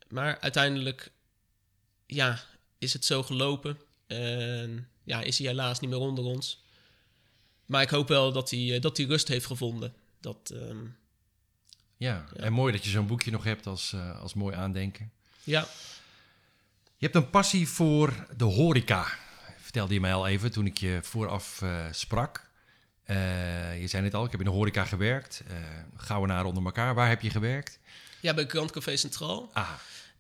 Maar 0.09 0.41
uiteindelijk 0.41 1.11
ja, 2.07 2.45
is 2.79 2.93
het 2.93 3.05
zo 3.05 3.23
gelopen 3.23 3.79
en 4.07 4.89
ja, 5.05 5.23
is 5.23 5.39
hij 5.39 5.47
helaas 5.47 5.81
niet 5.81 5.91
meer 5.91 5.99
onder 5.99 6.25
ons. 6.25 6.65
Maar 7.67 7.83
ik 7.83 7.91
hoop 7.91 8.09
wel 8.09 8.33
dat 8.33 8.51
hij, 8.51 8.79
dat 8.81 8.97
hij 8.97 9.07
rust 9.07 9.29
heeft 9.29 9.47
gevonden. 9.47 9.95
Dat, 10.21 10.51
um, 10.53 10.97
ja, 11.97 12.25
en 12.37 12.53
mooi 12.53 12.73
dat 12.73 12.85
je 12.85 12.91
zo'n 12.91 13.07
boekje 13.07 13.31
nog 13.31 13.45
hebt 13.45 13.67
als, 13.67 13.93
uh, 13.93 14.21
als 14.21 14.35
mooi 14.35 14.55
aandenken. 14.55 15.13
Ja. 15.45 15.67
Je 16.97 17.05
hebt 17.05 17.15
een 17.15 17.31
passie 17.31 17.69
voor 17.69 18.27
de 18.37 18.45
horeca, 18.45 19.07
vertelde 19.59 19.95
je 19.95 20.01
mij 20.01 20.15
al 20.15 20.27
even 20.27 20.53
toen 20.53 20.67
ik 20.67 20.79
je 20.79 20.99
vooraf 21.03 21.61
uh, 21.63 21.87
sprak. 21.91 22.51
Eh, 23.05 23.81
je 23.81 23.87
zei 23.87 24.03
net 24.03 24.15
al, 24.15 24.25
ik 24.25 24.31
heb 24.31 24.41
in 24.41 24.47
de 24.47 24.53
horeca 24.53 24.85
gewerkt. 24.85 25.43
Gouwenaar 25.97 26.45
onder 26.45 26.65
elkaar. 26.65 26.95
Waar 26.95 27.09
heb 27.09 27.21
je 27.21 27.31
gewerkt? 27.31 27.79
Ja, 28.21 28.35
bij 28.35 28.47
Grand 28.47 28.71
Café 28.71 28.97
Centraal. 28.97 29.51
Ah. 29.53 29.71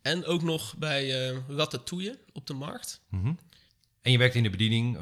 En 0.03 0.25
ook 0.25 0.43
nog 0.43 0.77
bij 0.77 1.31
uh, 1.31 1.39
Ratatouille 1.49 2.19
op 2.33 2.47
de 2.47 2.55
markt. 2.55 3.01
Mm 3.09 3.39
En 4.07 4.13
je 4.13 4.19
werkt 4.19 4.35
in 4.35 4.43
de 4.43 4.51
bediening? 4.51 4.99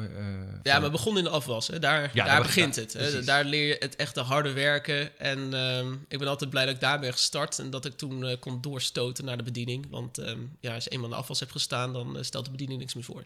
ja, 0.63 0.83
we 0.83 0.91
begonnen 0.91 1.25
in 1.25 1.29
de 1.31 1.35
afwas. 1.37 1.67
Hè. 1.67 1.79
Daar, 1.79 2.11
Ja, 2.13 2.25
daar 2.25 2.43
begint 2.43 2.77
het. 2.77 2.93
Hè. 2.93 3.25
Daar 3.25 3.45
leer 3.45 3.67
je 3.67 3.77
het 3.79 3.97
echte 3.97 4.21
harde 4.21 4.53
werken. 4.53 5.19
En 5.19 5.55
ehm, 5.55 5.93
ik 6.09 6.19
ben 6.19 6.29
altijd 6.29 6.51
blij 6.51 6.65
dat 6.65 6.75
ik 6.75 6.81
daar 6.81 7.01
ben 7.01 7.13
gestart. 7.13 7.59
En 7.59 7.71
dat 7.71 7.85
ik 7.85 7.97
toen 7.97 8.27
eh, 8.27 8.39
kon 8.41 8.61
doorstoten 8.61 9.25
naar 9.25 9.37
de 9.37 9.43
bediening. 9.43 9.87
Want 9.91 10.19
ehm, 10.19 10.39
ja, 10.61 10.75
als 10.75 10.85
je 10.85 10.91
eenmaal 10.91 11.07
in 11.07 11.13
de 11.13 11.21
afwas 11.21 11.41
hebt 11.41 11.53
gestaan, 11.53 11.93
dan 11.93 12.17
stelt 12.21 12.45
de 12.45 12.51
bediening 12.51 12.81
niks 12.81 12.95
meer 12.95 13.05
voor. 13.05 13.25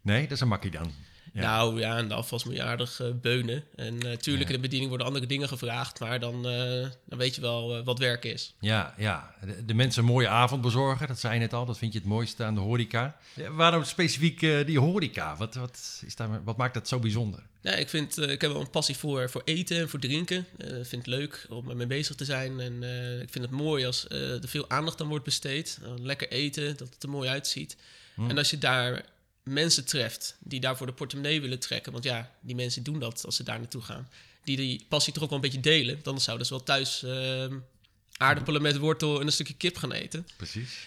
Nee, 0.00 0.22
dat 0.22 0.30
is 0.30 0.40
een 0.40 0.48
makkie 0.48 0.70
dan. 0.70 0.92
Ja. 1.32 1.40
Nou 1.40 1.78
ja, 1.80 1.98
in 1.98 2.08
de 2.08 2.14
afwas 2.14 2.44
moet 2.44 2.54
je 2.54 2.62
aardig 2.62 3.00
eh, 3.00 3.06
beunen. 3.20 3.64
En 3.76 4.02
eh 4.02 4.16
tuurlijk, 4.16 4.48
Ja. 4.48 4.54
in 4.54 4.60
de 4.60 4.60
bediening 4.60 4.88
worden 4.88 5.06
andere 5.06 5.26
dingen 5.26 5.48
gevraagd. 5.48 6.00
Maar 6.00 6.20
dan, 6.20 6.46
eh, 6.48 6.88
dan 7.06 7.18
weet 7.18 7.34
je 7.34 7.40
wel 7.40 7.76
eh, 7.76 7.84
wat 7.84 7.98
werk 7.98 8.24
is. 8.24 8.54
Ja, 8.60 8.94
ja. 8.98 9.34
De, 9.46 9.64
de 9.64 9.74
mensen 9.74 10.02
een 10.02 10.08
mooie 10.08 10.28
avond 10.28 10.62
bezorgen, 10.62 11.06
dat 11.08 11.18
zei 11.20 11.34
je 11.34 11.40
net 11.40 11.52
al. 11.52 11.66
Dat 11.66 11.78
vind 11.78 11.92
je 11.92 11.98
het 11.98 12.08
mooiste 12.08 12.44
aan 12.44 12.54
de 12.54 12.60
horeca. 12.60 13.16
Waarom 13.50 13.84
specifiek 13.84 14.42
eh, 14.42 14.66
die 14.66 14.78
horeca? 14.78 15.36
Wat, 15.36 15.54
wat, 15.54 16.02
is 16.06 16.16
daar, 16.16 16.44
wat 16.44 16.56
maakt 16.56 16.74
dat 16.74 16.88
zo 16.88 16.98
bijzonder? 16.98 17.42
Ja, 17.60 17.72
ik, 17.72 17.88
vind, 17.88 18.18
eh, 18.18 18.30
ik 18.30 18.40
heb 18.40 18.52
wel 18.52 18.60
een 18.60 18.70
passie 18.70 18.96
voor, 18.96 19.30
voor 19.30 19.42
eten 19.44 19.78
en 19.78 19.88
voor 19.88 19.98
drinken. 20.00 20.46
Eh, 20.58 20.78
Ik 20.78 20.86
vind 20.86 21.06
het 21.06 21.14
leuk 21.14 21.46
om 21.50 21.70
ermee 21.70 21.86
bezig 21.86 22.16
te 22.16 22.24
zijn. 22.24 22.60
En 22.60 22.82
eh, 22.82 23.20
ik 23.20 23.30
vind 23.30 23.44
het 23.44 23.54
mooi 23.54 23.86
als 23.86 24.06
eh, 24.08 24.42
er 24.42 24.48
veel 24.48 24.70
aandacht 24.70 25.00
aan 25.00 25.08
wordt 25.08 25.24
besteed. 25.24 25.78
Lekker 26.00 26.30
eten, 26.30 26.76
dat 26.76 26.88
het 26.94 27.02
er 27.02 27.08
mooi 27.08 27.28
uitziet. 27.28 27.76
Hmm. 28.14 28.30
En 28.30 28.38
als 28.38 28.50
je 28.50 28.58
daar 28.58 29.04
mensen 29.42 29.84
treft 29.84 30.36
die 30.40 30.60
daarvoor 30.60 30.86
de 30.86 30.92
portemonnee 30.92 31.40
willen 31.40 31.58
trekken... 31.58 31.92
want 31.92 32.04
ja, 32.04 32.30
die 32.40 32.54
mensen 32.54 32.82
doen 32.82 32.98
dat 32.98 33.24
als 33.24 33.36
ze 33.36 33.42
daar 33.42 33.58
naartoe 33.58 33.82
gaan... 33.82 34.08
die 34.44 34.56
die 34.56 34.86
passie 34.88 35.12
toch 35.12 35.22
ook 35.22 35.28
wel 35.30 35.38
een 35.38 35.44
beetje 35.44 35.60
delen... 35.60 36.00
dan 36.02 36.20
zouden 36.20 36.46
ze 36.46 36.52
wel 36.52 36.62
thuis 36.62 37.02
eh, 37.02 37.46
aardappelen 38.16 38.62
met 38.62 38.76
wortel 38.76 39.20
en 39.20 39.26
een 39.26 39.32
stukje 39.32 39.54
kip 39.54 39.76
gaan 39.76 39.92
eten 39.92 40.26
Precies. 40.36 40.86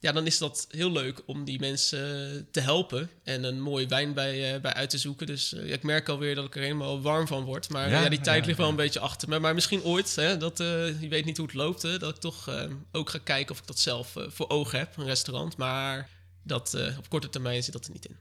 ja, 0.00 0.12
dan 0.12 0.26
is 0.26 0.38
dat 0.38 0.66
heel 0.70 0.92
leuk 0.92 1.22
om 1.26 1.44
die 1.44 1.58
mensen 1.60 2.48
te 2.50 2.60
helpen 2.60 3.10
en 3.22 3.44
een 3.44 3.60
mooie 3.60 3.86
wijn 3.86 4.14
bij, 4.14 4.54
eh, 4.54 4.60
bij 4.60 4.72
uit 4.74 4.90
te 4.90 4.98
zoeken. 4.98 5.26
Dus 5.26 5.52
eh, 5.54 5.72
ik 5.72 5.82
merk 5.82 6.08
alweer 6.08 6.34
dat 6.34 6.44
ik 6.44 6.54
er 6.56 6.62
helemaal 6.62 7.00
warm 7.02 7.26
van 7.26 7.44
word. 7.44 7.68
Maar 7.68 7.90
Ja, 7.90 8.02
ja, 8.02 8.08
die 8.08 8.20
tijd 8.20 8.40
ja, 8.40 8.46
ligt 8.46 8.58
wel 8.58 8.66
ja. 8.66 8.72
een 8.72 8.78
beetje 8.78 9.00
achter 9.00 9.28
me. 9.28 9.38
Maar 9.38 9.54
misschien 9.54 9.82
ooit, 9.82 10.16
hè, 10.16 10.36
dat, 10.36 10.60
eh, 10.60 11.00
je 11.00 11.08
weet 11.08 11.24
niet 11.24 11.36
hoe 11.36 11.46
het 11.46 11.54
loopt, 11.54 11.82
hè, 11.82 11.98
dat 11.98 12.14
ik 12.14 12.20
toch 12.20 12.48
eh, 12.48 12.70
ook 12.92 13.10
ga 13.10 13.18
kijken 13.24 13.54
of 13.54 13.60
ik 13.60 13.66
dat 13.66 13.78
zelf 13.78 14.12
voor 14.28 14.48
ogen 14.48 14.78
heb, 14.78 14.96
een 14.96 15.04
restaurant. 15.04 15.56
Maar 15.56 16.08
dat, 16.46 16.74
eh, 16.74 16.98
op 16.98 17.08
korte 17.08 17.28
termijn 17.28 17.62
zit 17.62 17.72
dat 17.72 17.86
er 17.86 17.92
niet 17.92 18.06
in. 18.06 18.16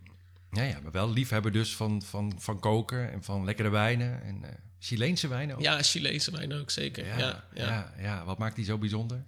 Ja, 0.51 0.63
ja, 0.63 0.79
maar 0.79 0.91
wel 0.91 1.11
liefhebber 1.11 1.51
dus 1.51 1.75
van, 1.75 2.01
van, 2.01 2.35
van 2.37 2.59
koken 2.59 3.11
en 3.11 3.23
van 3.23 3.45
lekkere 3.45 3.69
wijnen. 3.69 4.23
En 4.23 4.43
eh 4.43 4.49
Chileense 4.79 5.27
wijnen 5.27 5.55
ook. 5.55 5.61
Ja, 5.61 5.81
Chileense 5.81 6.31
wijn 6.31 6.53
ook 6.53 6.71
zeker. 6.71 7.05
Ja, 7.05 7.17
ja, 7.17 7.43
ja, 7.53 7.93
ja. 7.97 8.25
Wat 8.25 8.37
maakt 8.37 8.55
die 8.55 8.65
zo 8.65 8.77
bijzonder? 8.77 9.23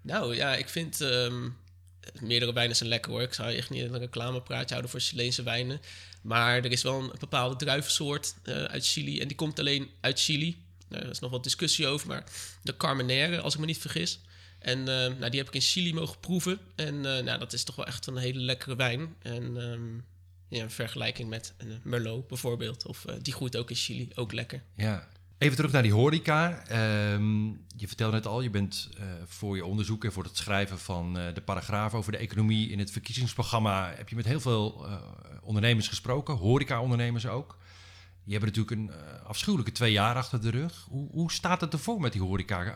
Nou 0.00 0.34
ja, 0.34 0.56
ik 0.56 0.68
vind 0.68 1.00
ehm, 1.00 1.48
meerdere 2.20 2.52
wijnen 2.52 2.76
zijn 2.76 2.88
lekker 2.88 3.12
hoor. 3.12 3.22
Ik 3.22 3.34
zou 3.34 3.54
echt 3.54 3.70
niet 3.70 3.82
een 3.82 3.98
reclamepraatje 3.98 4.68
houden 4.68 4.90
voor 4.90 5.00
Chileense 5.00 5.42
wijnen. 5.42 5.80
Maar 6.22 6.56
er 6.56 6.72
is 6.72 6.82
wel 6.82 7.02
een 7.02 7.12
bepaalde 7.18 7.56
druivensoort 7.56 8.34
eh, 8.42 8.64
uit 8.64 8.86
Chili. 8.86 9.20
En 9.20 9.28
die 9.28 9.36
komt 9.36 9.58
alleen 9.58 9.90
uit 10.00 10.20
Chili. 10.20 10.62
Er 10.88 11.10
is 11.10 11.18
nog 11.18 11.30
wat 11.30 11.42
discussie 11.42 11.86
over, 11.86 12.08
maar 12.08 12.24
de 12.62 12.76
Carmenère, 12.76 13.40
als 13.40 13.54
ik 13.54 13.60
me 13.60 13.66
niet 13.66 13.78
vergis. 13.78 14.20
En 14.58 14.78
eh, 14.78 15.18
nou, 15.18 15.30
die 15.30 15.38
heb 15.38 15.48
ik 15.48 15.54
in 15.54 15.60
Chili 15.60 15.94
mogen 15.94 16.20
proeven. 16.20 16.58
En 16.74 17.16
eh, 17.16 17.24
nou, 17.24 17.38
dat 17.38 17.52
is 17.52 17.64
toch 17.64 17.76
wel 17.76 17.86
echt 17.86 18.06
een 18.06 18.16
hele 18.16 18.40
lekkere 18.40 18.76
wijn. 18.76 19.14
En 19.22 19.56
ehm, 19.56 19.94
ja, 20.48 20.62
in 20.62 20.70
vergelijking 20.70 21.28
met 21.28 21.54
een 21.56 21.80
Merlot 21.82 22.28
bijvoorbeeld. 22.28 22.86
Of 22.86 23.04
eh, 23.04 23.14
die 23.22 23.32
groeit 23.32 23.56
ook 23.56 23.70
in 23.70 23.76
Chili, 23.76 24.08
ook 24.14 24.32
lekker. 24.32 24.62
Ja. 24.74 25.08
Even 25.38 25.56
terug 25.56 25.72
naar 25.72 25.82
die 25.82 25.92
horeca. 25.92 26.66
Ehm, 26.66 27.46
je 27.76 27.86
vertelde 27.86 28.16
net 28.16 28.26
al, 28.26 28.40
je 28.40 28.50
bent 28.50 28.88
voor 29.24 29.56
je 29.56 29.64
onderzoek 29.64 30.04
en 30.04 30.12
voor 30.12 30.24
het 30.24 30.36
schrijven 30.36 30.78
van 30.78 31.14
de 31.14 31.42
paragraaf 31.44 31.94
over 31.94 32.12
de 32.12 32.18
economie 32.18 32.70
in 32.70 32.78
het 32.78 32.90
verkiezingsprogramma. 32.90 33.92
Heb 33.96 34.08
je 34.08 34.16
met 34.16 34.24
heel 34.24 34.40
veel 34.40 34.86
ondernemers 35.42 35.88
gesproken, 35.88 36.34
horeca-ondernemers 36.34 37.26
ook. 37.26 37.58
Die 38.24 38.38
hebben 38.38 38.54
natuurlijk 38.54 38.80
een 38.80 39.22
afschuwelijke 39.24 39.72
twee 39.72 39.92
jaar 39.92 40.14
achter 40.14 40.40
de 40.40 40.50
rug. 40.50 40.86
Hoe, 40.88 41.08
hoe 41.10 41.32
staat 41.32 41.60
het 41.60 41.72
ervoor 41.72 42.00
met 42.00 42.12
die 42.12 42.22
horeca? 42.22 42.74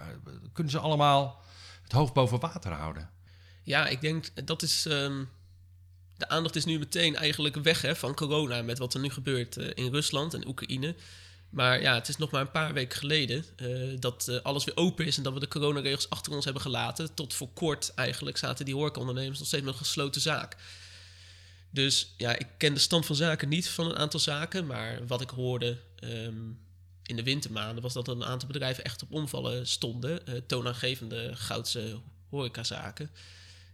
Kunnen 0.53 0.73
ze 0.73 0.79
allemaal 0.79 1.43
het 1.93 2.01
hoofd 2.01 2.13
boven 2.13 2.41
water 2.41 2.73
houden? 2.73 3.11
Ja, 3.63 3.87
ik 3.87 4.01
denk 4.01 4.47
dat 4.47 4.63
is. 4.63 4.87
ehm, 4.87 5.25
de 6.17 6.29
aandacht 6.29 6.57
is 6.57 6.65
nu 6.65 6.79
meteen 6.79 7.17
eigenlijk 7.17 7.57
weg 7.57 7.83
hè, 7.83 7.97
van 7.97 8.15
corona 8.15 8.63
met 8.63 8.79
wat 8.79 8.95
er 8.95 9.01
nu 9.01 9.11
gebeurt 9.11 9.57
eh, 9.57 9.71
in 9.75 9.93
Rusland 9.93 10.35
en 10.35 10.47
Oekraïne. 10.47 10.95
Maar 11.51 11.81
ja, 11.81 11.95
het 11.95 12.09
is 12.09 12.17
nog 12.17 12.31
maar 12.31 12.41
een 12.41 12.51
paar 12.51 12.73
weken 12.73 12.99
geleden 12.99 13.45
eh, 13.57 13.69
dat 13.99 14.29
eh, 14.29 14.37
alles 14.43 14.65
weer 14.65 14.77
open 14.77 15.07
is 15.07 15.17
en 15.17 15.23
dat 15.23 15.33
we 15.33 15.41
de 15.41 15.49
coronaregels 15.49 16.11
achter 16.11 16.33
ons 16.33 16.45
hebben 16.45 16.63
gelaten. 16.63 17.15
Tot 17.15 17.35
voor 17.35 17.53
kort 17.53 17.93
eigenlijk 17.95 18.37
zaten 18.37 18.65
die 18.65 18.75
horecaondernemers 18.75 19.39
nog 19.39 19.47
steeds 19.49 19.65
met 19.65 19.73
een 19.73 19.79
gesloten 19.79 20.21
zaak. 20.21 20.57
Dus 21.71 22.15
ja, 22.17 22.39
ik 22.39 22.47
ken 22.57 22.75
de 22.75 22.81
stand 22.81 23.07
van 23.07 23.17
zaken 23.17 23.49
niet 23.49 23.69
van 23.69 23.87
een 23.87 23.97
aantal 23.97 24.21
zaken. 24.21 24.67
Maar 24.67 25.07
wat 25.07 25.21
ik 25.21 25.31
hoorde 25.31 25.79
ehm, 25.99 26.51
in 27.03 27.17
de 27.17 27.23
wintermaanden 27.23 27.83
was 27.83 27.93
dat 27.93 28.09
een 28.09 28.25
aantal 28.25 28.49
bedrijven 28.49 28.85
echt 28.85 29.03
op 29.03 29.13
omvallen 29.13 29.67
stonden. 29.67 30.27
eh, 30.27 30.35
toonaangevende 30.47 31.31
goudse 31.35 32.01
horecazaken. 32.29 33.11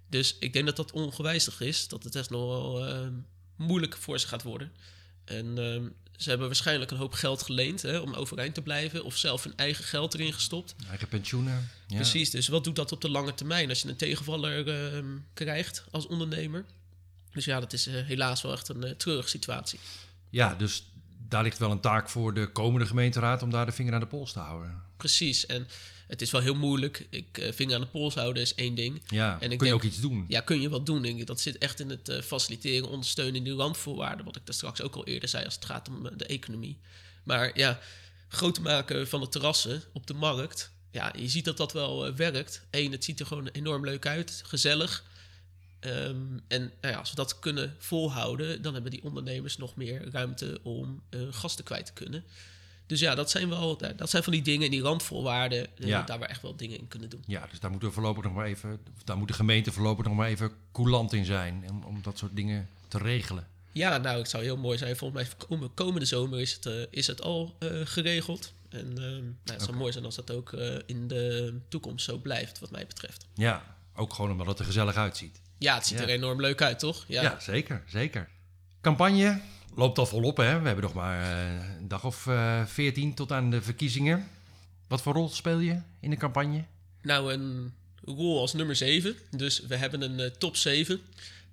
Dus 0.09 0.37
ik 0.39 0.53
denk 0.53 0.67
dat 0.67 0.77
dat 0.77 0.93
ongewijzigd 0.93 1.61
is. 1.61 1.89
Dat 1.89 2.05
het 2.05 2.15
echt 2.15 2.31
nog 2.31 2.47
wel 2.47 2.87
ehm, 2.87 3.13
moeilijk 3.57 3.97
voor 3.97 4.19
ze 4.19 4.29
gaat 4.29 4.43
worden. 4.43 4.73
En 5.25 5.59
ehm, 5.59 5.89
ze 6.17 6.29
hebben 6.29 6.47
waarschijnlijk 6.47 6.91
een 6.91 6.97
hoop 6.97 7.13
geld 7.13 7.43
geleend 7.43 7.83
hè, 7.83 7.99
om 7.99 8.15
overeind 8.15 8.55
te 8.55 8.63
blijven. 8.63 9.05
Of 9.05 9.17
zelf 9.17 9.45
hun 9.45 9.57
eigen 9.57 9.85
geld 9.85 10.15
erin 10.15 10.33
gestopt. 10.33 10.75
Eigen 10.89 11.09
pensioenen? 11.09 11.71
Ja. 11.87 11.97
Precies, 11.97 12.31
dus 12.31 12.49
wat 12.49 12.65
doet 12.65 12.77
dat 12.77 12.93
op 12.93 13.01
de 13.01 13.11
lange 13.11 13.35
termijn 13.35 13.69
als 13.69 13.83
je 13.83 13.89
een 13.89 13.97
tegenvaller 13.97 14.69
ehm, 14.69 15.17
krijgt 15.35 15.85
als 15.91 16.07
ondernemer? 16.07 16.65
Dus 17.33 17.45
ja, 17.45 17.61
dat 17.61 17.73
is 17.73 17.87
eh, 17.87 17.95
helaas 17.95 18.43
wel 18.43 18.53
echt 18.53 18.69
een 18.69 18.85
eh, 18.85 18.91
treurige 18.91 19.29
situatie. 19.29 19.79
Ja, 20.31 20.55
dus 20.55 20.85
daar 21.29 21.43
ligt 21.43 21.59
wel 21.59 21.71
een 21.71 21.81
taak 21.81 22.09
voor 22.09 22.35
de 22.35 22.47
komende 22.53 22.87
gemeenteraad 22.87 23.43
om 23.43 23.51
daar 23.51 23.67
de 23.67 23.73
vinger 23.73 23.95
aan 23.95 24.01
de 24.01 24.07
pols 24.07 24.33
te 24.33 24.39
houden. 24.39 24.83
Precies, 24.97 25.47
en 25.47 25.69
het 26.07 26.23
is 26.23 26.31
wel 26.31 26.41
heel 26.41 26.55
moeilijk. 26.55 27.07
Ik 27.11 27.39
eh, 27.39 27.53
vinger 27.53 27.75
aan 27.75 27.81
de 27.81 27.87
pols 27.87 28.15
houden 28.15 28.43
is 28.43 28.55
één 28.55 28.75
ding. 28.75 29.03
Ja, 29.07 29.33
En 29.33 29.39
kun 29.39 29.51
ik 29.51 29.59
je 29.59 29.65
denk- 29.65 29.75
ook 29.75 29.83
iets 29.83 30.01
doen? 30.01 30.25
Ja, 30.29 30.41
kun 30.41 30.61
je 30.61 30.69
wat 30.69 30.87
doen? 30.87 31.03
Denk 31.03 31.19
ik. 31.21 31.27
Dat 31.27 31.41
zit 31.41 31.59
echt 31.59 31.81
in 31.81 31.91
het 31.91 32.09
eh, 32.09 32.21
faciliteren, 32.23 32.89
ondersteunen 32.89 33.35
in 33.35 33.45
die 33.45 33.55
randvoorwaarden. 33.55 34.25
Wat 34.25 34.37
ik 34.37 34.47
daar 34.47 34.55
straks 34.55 34.83
ook 34.83 34.95
al 34.95 35.07
eerder 35.07 35.29
zei 35.29 35.45
als 35.45 35.55
het 35.55 35.65
gaat 35.65 35.89
om 35.89 36.07
eh, 36.07 36.13
de 36.17 36.27
economie. 36.27 36.79
Maar 37.23 37.51
ja, 37.59 37.79
groter 38.29 38.63
maken 38.63 39.09
van 39.09 39.21
de 39.21 39.29
terrassen 39.29 39.83
op 39.93 40.07
de 40.07 40.15
markt. 40.15 40.71
Ja, 40.91 41.13
je 41.19 41.29
ziet 41.29 41.45
dat 41.45 41.57
dat 41.57 41.73
wel 41.73 42.15
werkt. 42.15 42.63
Eén, 42.71 42.93
het 42.93 43.05
ziet 43.05 43.21
er 43.21 43.27
gewoon 43.27 43.47
enorm 43.49 43.85
leuk 43.85 44.07
uit. 44.07 44.43
Gezellig. 44.47 45.05
Ehm, 45.81 46.17
en 46.49 46.61
nou 46.81 46.93
ja, 46.95 46.99
als 46.99 47.11
we 47.11 47.17
dat 47.17 47.39
kunnen 47.39 47.75
volhouden, 47.79 48.63
dan 48.63 48.73
hebben 48.75 48.91
die 48.91 49.05
ondernemers 49.05 49.57
nog 49.57 49.77
meer 49.77 50.11
ruimte 50.11 50.61
om 50.63 51.03
eh, 51.11 51.21
gasten 51.31 51.65
kwijt 51.65 51.87
te 51.87 51.93
kunnen. 51.93 52.25
Dus 52.87 53.01
ja, 53.01 53.15
dat 53.15 53.31
zijn 53.31 53.49
wel 53.49 53.77
dat 53.97 54.11
zijn 54.11 54.23
van 54.23 54.33
die 54.33 54.43
dingen, 54.43 54.71
die 54.71 54.83
randvoorwaarden, 54.83 55.77
eh, 55.79 55.87
Ja. 55.87 56.03
daar 56.03 56.19
we 56.19 56.27
echt 56.27 56.43
wel 56.43 56.57
dingen 56.57 56.79
in 56.79 56.89
kunnen 56.89 57.09
doen. 57.09 57.23
Ja, 57.27 57.47
dus 57.51 57.61
daar 57.61 57.71
moeten 57.71 57.89
we 57.89 57.95
voorlopig 57.95 58.25
nog 58.25 58.33
maar 58.35 58.47
even, 58.47 58.79
daar 59.05 59.17
moet 59.17 59.29
de 59.29 59.35
gemeente 59.35 59.73
voorlopig 59.73 60.05
nog 60.05 60.15
maar 60.15 60.29
even 60.29 60.51
coulant 60.73 61.13
in 61.13 61.25
zijn 61.25 61.65
om, 61.71 61.83
om 61.85 62.03
dat 62.03 62.19
soort 62.19 62.37
dingen 62.37 62.69
te 62.89 62.99
regelen. 62.99 63.47
Ja, 63.73 63.99
nou, 63.99 64.19
het 64.19 64.29
zou 64.31 64.43
heel 64.43 64.57
mooi 64.57 64.79
zijn. 64.79 64.97
Volgens 64.97 65.23
mij 65.23 65.47
kom- 65.47 65.75
komende 65.75 66.07
zomer 66.07 66.41
is 66.41 66.53
het, 66.53 66.67
eh, 66.67 66.75
is 66.91 67.07
het 67.07 67.23
al 67.23 67.57
geregeld. 67.85 68.53
En 68.69 68.87
ehm, 68.99 69.23
nou, 69.23 69.25
het 69.45 69.63
zou 69.63 69.77
mooi 69.77 69.93
zijn 69.93 70.05
als 70.05 70.15
dat 70.15 70.31
ook 70.31 70.53
in 70.87 71.09
de 71.09 71.55
toekomst 71.69 72.05
zo 72.05 72.19
blijft, 72.19 72.59
wat 72.59 72.71
mij 72.71 72.87
betreft. 72.87 73.27
Ja, 73.35 73.77
ook 73.95 74.13
gewoon 74.15 74.31
omdat 74.31 74.47
het 74.47 74.59
er 74.59 74.65
gezellig 74.65 74.95
uitziet. 74.97 75.41
Ja, 75.59 75.75
het 75.75 75.87
ziet 75.87 75.99
Ja. 75.99 76.05
er 76.05 76.11
enorm 76.11 76.41
leuk 76.41 76.63
uit, 76.63 76.79
toch? 76.79 77.05
Ja, 77.09 77.41
zeker, 77.41 77.83
zeker. 77.87 78.29
Campagne 78.81 79.41
loopt 79.75 79.99
al 79.99 80.07
volop, 80.07 80.37
hè? 80.37 80.61
We 80.61 80.67
hebben 80.67 80.85
nog 80.85 80.95
maar 80.95 81.23
eh, 81.23 81.77
een 81.79 81.89
dag 81.89 82.05
of 82.05 82.27
veertien 82.67 83.15
tot 83.15 83.33
aan 83.33 83.51
de 83.51 83.63
verkiezingen. 83.63 84.29
Wat 84.89 85.03
voor 85.03 85.15
rol 85.15 85.29
speel 85.29 85.59
je 85.59 85.81
in 86.01 86.11
de 86.11 86.17
campagne? 86.17 86.65
Nou, 87.03 87.33
een 87.33 87.75
rol 88.05 88.41
als 88.41 88.53
nummer 88.53 88.77
7. 88.77 89.17
Dus 89.31 89.61
we 89.61 89.77
hebben 89.77 90.03
een 90.03 90.21
eh, 90.21 90.27
top 90.31 90.57
7 90.57 91.01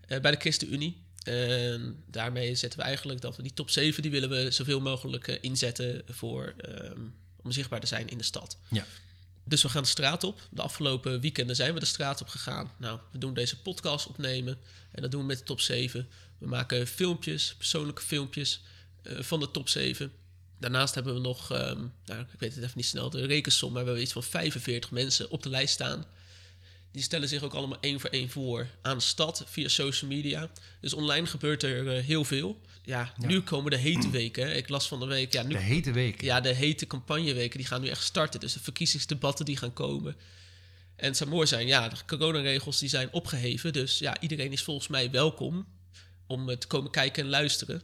eh, 0.08 0.20
bij 0.20 0.32
de 0.32 0.38
ChristenUnie. 0.38 1.04
En 1.24 2.04
daarmee 2.08 2.56
zetten 2.56 2.80
we 2.80 2.86
eigenlijk 2.86 3.22
dat 3.22 3.36
we 3.36 3.42
die 3.42 3.54
top 3.54 3.70
7 3.70 4.02
die 4.02 4.12
willen 4.12 4.30
we 4.30 4.52
zoveel 4.52 4.82
mogelijk 4.82 5.28
eh, 5.28 5.38
inzetten 5.42 6.02
voor, 6.08 6.54
ehm, 6.58 7.00
om 7.44 7.52
zichtbaar 7.52 7.80
te 7.80 7.88
zijn 7.88 8.10
in 8.10 8.18
de 8.18 8.24
stad. 8.24 8.58
Ja. 8.70 8.86
Dus 9.48 9.62
we 9.62 9.70
gaan 9.70 9.84
de 9.84 9.90
straat 9.90 10.24
op. 10.24 10.42
De 10.52 10.62
afgelopen 10.62 11.22
weekenden 11.22 11.56
zijn 11.56 11.74
we 11.74 11.80
de 11.80 11.86
straat 11.86 12.22
op 12.22 12.28
gegaan. 12.28 12.72
Nou, 12.78 13.00
we 13.12 13.18
doen 13.18 13.34
deze 13.34 13.62
podcast 13.62 14.08
opnemen. 14.08 14.58
En 14.92 15.02
dat 15.02 15.12
doen 15.12 15.22
we 15.22 15.28
met 15.28 15.38
de 15.38 15.44
top 15.44 15.62
7. 15.62 16.08
We 16.38 16.48
maken 16.48 16.88
filmpjes, 16.88 17.56
persoonlijke 17.58 18.02
filmpjes 18.02 18.62
eh, 19.02 19.20
van 19.20 19.40
de 19.40 19.52
top 19.52 19.70
7. 19.70 20.12
Daarnaast 20.60 20.96
hebben 20.96 21.14
we 21.14 21.20
nog, 21.20 21.52
ehm, 21.52 21.80
nou, 22.06 22.22
ik 22.22 22.40
weet 22.40 22.56
het 22.56 22.64
even 22.64 22.78
niet 22.78 22.86
snel, 22.86 23.10
de 23.10 23.26
rekensom, 23.26 23.72
maar 23.72 23.82
we 23.82 23.86
hebben 23.86 24.04
iets 24.04 24.14
van 24.14 24.24
45 24.24 24.92
mensen 24.92 25.30
op 25.30 25.44
de 25.44 25.50
lijst 25.50 25.74
staan. 25.74 26.06
Die 26.96 27.04
stellen 27.04 27.28
zich 27.28 27.44
ook 27.44 27.54
allemaal 27.54 27.78
één 27.82 28.00
voor 28.00 28.10
één 28.10 28.30
voor 28.30 28.68
aan 28.82 28.98
de 28.98 29.04
stad 29.04 29.44
via 29.48 29.68
social 29.68 30.12
media. 30.12 30.50
Dus 30.82 30.94
online 30.94 31.26
gebeurt 31.26 31.64
er 31.64 31.96
eh, 31.98 32.04
heel 32.04 32.24
veel. 32.24 32.62
Ja, 32.84 33.14
Ja. 33.18 33.28
nu 33.28 33.42
komen 33.42 33.72
de 33.72 33.78
hete 33.78 34.10
weken. 34.10 34.48
hè. 34.48 34.54
Ik 34.54 34.70
las 34.70 34.88
van 34.88 35.00
de 35.00 35.06
week, 35.06 35.34
ja, 35.34 35.44
nu 35.44 35.50
De 35.54 35.60
hete 35.60 35.92
week. 35.92 36.22
ja, 36.22 36.42
de 36.42 36.54
hete 36.54 36.88
campagneweken 36.88 37.58
die 37.58 37.68
gaan 37.68 37.82
nu 37.82 37.88
echt 37.88 38.04
starten. 38.04 38.40
Dus 38.40 38.54
de 38.54 38.60
verkiezingsdebatten 38.60 39.46
die 39.46 39.58
gaan 39.58 39.74
komen. 39.74 40.16
En 40.96 41.06
het 41.08 41.18
zou 41.18 41.30
mooi 41.30 41.48
zijn, 41.48 41.68
ja, 41.68 41.90
de 41.90 41.96
coronaregels 42.08 42.80
die 42.80 42.90
zijn 42.90 43.12
opgeheven. 43.12 43.74
Dus 43.74 44.00
ja, 44.00 44.20
iedereen 44.22 44.52
is 44.52 44.64
volgens 44.64 44.88
mij 44.88 45.12
welkom 45.12 45.68
om 46.28 46.50
eh, 46.50 46.58
te 46.58 46.68
komen 46.68 46.92
kijken 46.92 47.24
en 47.24 47.30
luisteren 47.30 47.82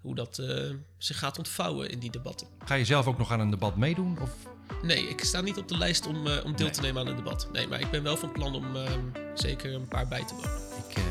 hoe 0.00 0.14
dat 0.14 0.38
eh, 0.38 0.70
zich 0.98 1.18
gaat 1.18 1.38
ontvouwen 1.38 1.90
in 1.90 1.98
die 1.98 2.10
debatten. 2.10 2.46
Ga 2.64 2.74
je 2.74 2.84
zelf 2.84 3.06
ook 3.06 3.18
nog 3.18 3.32
aan 3.32 3.40
een 3.40 3.50
debat 3.50 3.76
meedoen? 3.76 4.18
Of 4.20 4.30
Nee, 4.82 5.08
ik 5.08 5.24
sta 5.24 5.40
niet 5.40 5.58
op 5.58 5.68
de 5.68 5.78
lijst 5.78 6.06
om, 6.06 6.26
eh, 6.26 6.44
om 6.44 6.56
deel 6.56 6.66
Nee. 6.66 6.74
te 6.74 6.80
nemen 6.80 7.00
aan 7.00 7.06
een 7.08 7.16
debat. 7.16 7.48
Nee, 7.52 7.68
maar 7.68 7.80
ik 7.80 7.90
ben 7.90 8.02
wel 8.02 8.16
van 8.16 8.32
plan 8.32 8.54
om 8.54 8.76
eh, 8.76 8.82
zeker 9.34 9.74
een 9.74 9.88
paar 9.88 10.08
bij 10.08 10.24
te 10.24 10.34
wonen. 10.34 10.50
ik 10.88 10.96
eh, 10.96 11.02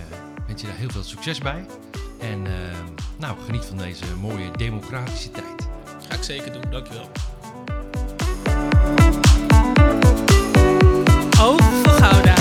wens 0.47 0.61
je 0.61 0.67
daar 0.67 0.75
heel 0.75 0.89
veel 0.89 1.03
succes 1.03 1.39
bij. 1.39 1.65
En 2.19 2.47
eh, 2.47 2.77
nou, 3.17 3.37
geniet 3.45 3.65
van 3.65 3.77
deze 3.77 4.15
mooie 4.15 4.51
democratische 4.51 5.31
tijd. 5.31 5.67
Ga 6.09 6.15
ik 6.15 6.23
zeker 6.23 6.51
doen, 6.53 6.71
dankjewel. 6.71 7.09
Oog 11.39 11.61
voor 11.61 11.91
goud. 11.93 12.38